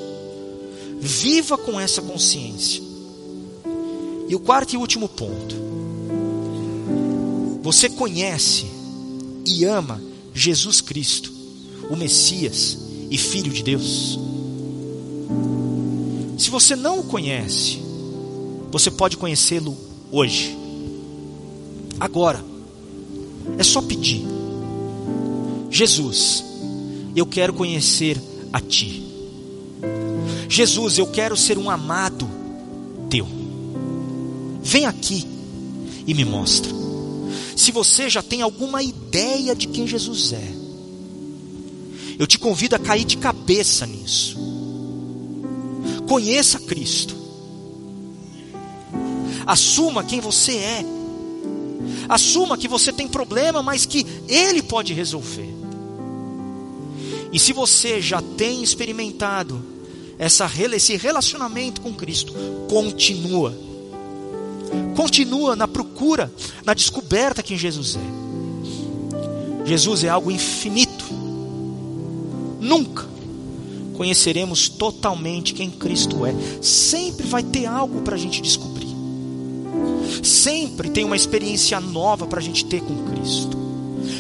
Viva 1.02 1.58
com 1.58 1.80
essa 1.80 2.02
consciência. 2.02 2.82
E 4.28 4.36
o 4.36 4.40
quarto 4.40 4.74
e 4.74 4.78
último 4.78 5.10
ponto. 5.10 5.56
Você 7.64 7.90
conhece 7.90 8.66
e 9.46 9.66
ama 9.66 10.02
Jesus 10.34 10.82
Cristo, 10.82 11.32
o 11.90 11.96
Messias 11.96 12.78
e 13.10 13.18
Filho 13.18 13.52
de 13.52 13.64
Deus? 13.64 14.29
Se 16.50 16.52
você 16.52 16.76
não 16.76 17.02
o 17.02 17.04
conhece, 17.04 17.78
você 18.72 18.90
pode 18.90 19.16
conhecê-lo 19.18 19.78
hoje. 20.12 20.58
Agora. 22.00 22.44
É 23.56 23.64
só 23.64 23.84
pedir. 23.84 24.24
Jesus, 25.70 26.44
eu 27.16 27.28
quero 27.28 27.54
conhecer 27.54 28.20
a 28.52 28.60
Ti. 28.60 29.04
Jesus, 30.50 30.98
eu 30.98 31.06
quero 31.06 31.38
ser 31.38 31.56
um 31.60 31.70
amado 31.70 32.28
Teu. 33.12 33.28
Vem 34.64 34.88
aqui 34.88 35.28
e 36.08 36.16
me 36.16 36.26
mostra. 36.26 36.72
Se 37.56 37.72
você 37.72 38.10
já 38.10 38.24
tem 38.24 38.42
alguma 38.42 38.82
ideia 38.82 39.56
de 39.56 39.68
quem 39.68 39.86
Jesus 39.86 40.34
é, 40.34 40.52
eu 42.18 42.26
te 42.26 42.40
convido 42.40 42.76
a 42.76 42.80
cair 42.80 43.06
de 43.06 43.18
cabeça 43.18 43.86
nisso. 43.86 44.39
Conheça 46.10 46.60
Cristo. 46.60 47.16
Assuma 49.46 50.04
quem 50.04 50.20
você 50.20 50.54
é. 50.54 50.86
Assuma 52.10 52.58
que 52.58 52.68
você 52.68 52.92
tem 52.92 53.08
problema, 53.08 53.62
mas 53.62 53.86
que 53.86 54.04
Ele 54.28 54.64
pode 54.64 54.92
resolver. 54.92 55.54
E 57.32 57.40
se 57.40 57.54
você 57.54 58.02
já 58.02 58.24
tem 58.24 58.64
experimentado 58.64 59.64
essa, 60.18 60.50
esse 60.74 60.98
relacionamento 60.98 61.80
com 61.80 61.94
Cristo, 61.94 62.34
continua. 62.68 63.56
Continua 64.96 65.56
na 65.56 65.68
procura, 65.68 66.34
na 66.66 66.74
descoberta 66.74 67.44
quem 67.44 67.56
Jesus 67.56 67.96
é. 67.98 69.64
Jesus 69.64 70.04
é 70.04 70.10
algo 70.10 70.32
infinito. 70.32 71.06
Nunca 72.60 73.19
conheceremos 74.00 74.70
totalmente 74.70 75.54
quem 75.54 75.70
Cristo 75.70 76.26
é. 76.26 76.34
Sempre 76.62 77.28
vai 77.28 77.44
ter 77.44 77.66
algo 77.66 78.02
para 78.02 78.16
a 78.16 78.18
gente 78.18 78.42
descobrir. 78.42 78.88
Sempre 80.24 80.90
tem 80.90 81.04
uma 81.04 81.18
experiência 81.18 81.82
nova 81.82 82.26
para 82.26 82.40
a 82.40 82.42
gente 82.42 82.64
ter 82.64 82.80
com 82.80 82.96
Cristo. 83.12 83.58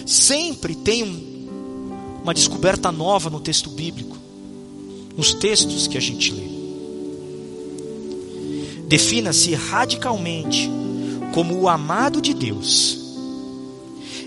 Sempre 0.05 0.75
tem 0.75 1.03
um, 1.03 2.19
uma 2.21 2.33
descoberta 2.33 2.91
nova 2.91 3.29
no 3.29 3.39
texto 3.39 3.69
bíblico, 3.69 4.17
nos 5.15 5.33
textos 5.33 5.87
que 5.87 5.97
a 5.97 6.01
gente 6.01 6.33
lê. 6.33 6.49
Defina-se 8.85 9.55
radicalmente 9.55 10.69
como 11.33 11.57
o 11.57 11.69
amado 11.69 12.21
de 12.21 12.33
Deus. 12.33 12.99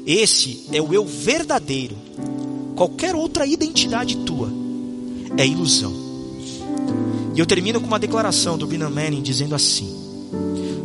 Esse 0.07 0.65
é 0.73 0.81
o 0.81 0.95
eu 0.95 1.05
verdadeiro. 1.05 1.95
Qualquer 2.75 3.15
outra 3.15 3.45
identidade 3.45 4.17
tua 4.25 4.32
é 5.37 5.47
ilusão. 5.47 5.93
E 7.35 7.41
eu 7.41 7.47
termino 7.47 7.81
com 7.81 7.87
uma 7.87 7.99
declaração 7.99 8.59
do 8.59 8.67
Binan 8.67 8.91
Manning 8.91 9.23
dizendo 9.23 9.55
assim: 9.55 9.95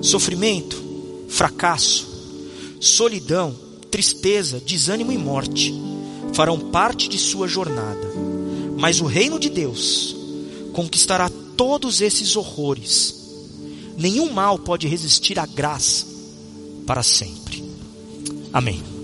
sofrimento, 0.01 0.81
fracasso, 1.27 2.07
solidão, 2.79 3.55
tristeza, 3.91 4.59
desânimo 4.59 5.11
e 5.11 5.17
morte 5.17 5.73
farão 6.33 6.59
parte 6.59 7.09
de 7.09 7.17
sua 7.17 7.47
jornada, 7.47 8.13
mas 8.77 9.01
o 9.01 9.05
reino 9.05 9.39
de 9.39 9.49
Deus 9.49 10.15
conquistará 10.73 11.29
todos 11.55 12.01
esses 12.01 12.35
horrores. 12.35 13.15
Nenhum 13.97 14.31
mal 14.31 14.59
pode 14.59 14.87
resistir 14.87 15.39
à 15.39 15.45
graça 15.45 16.05
para 16.85 17.01
sempre. 17.01 17.63
Amém. 18.53 18.96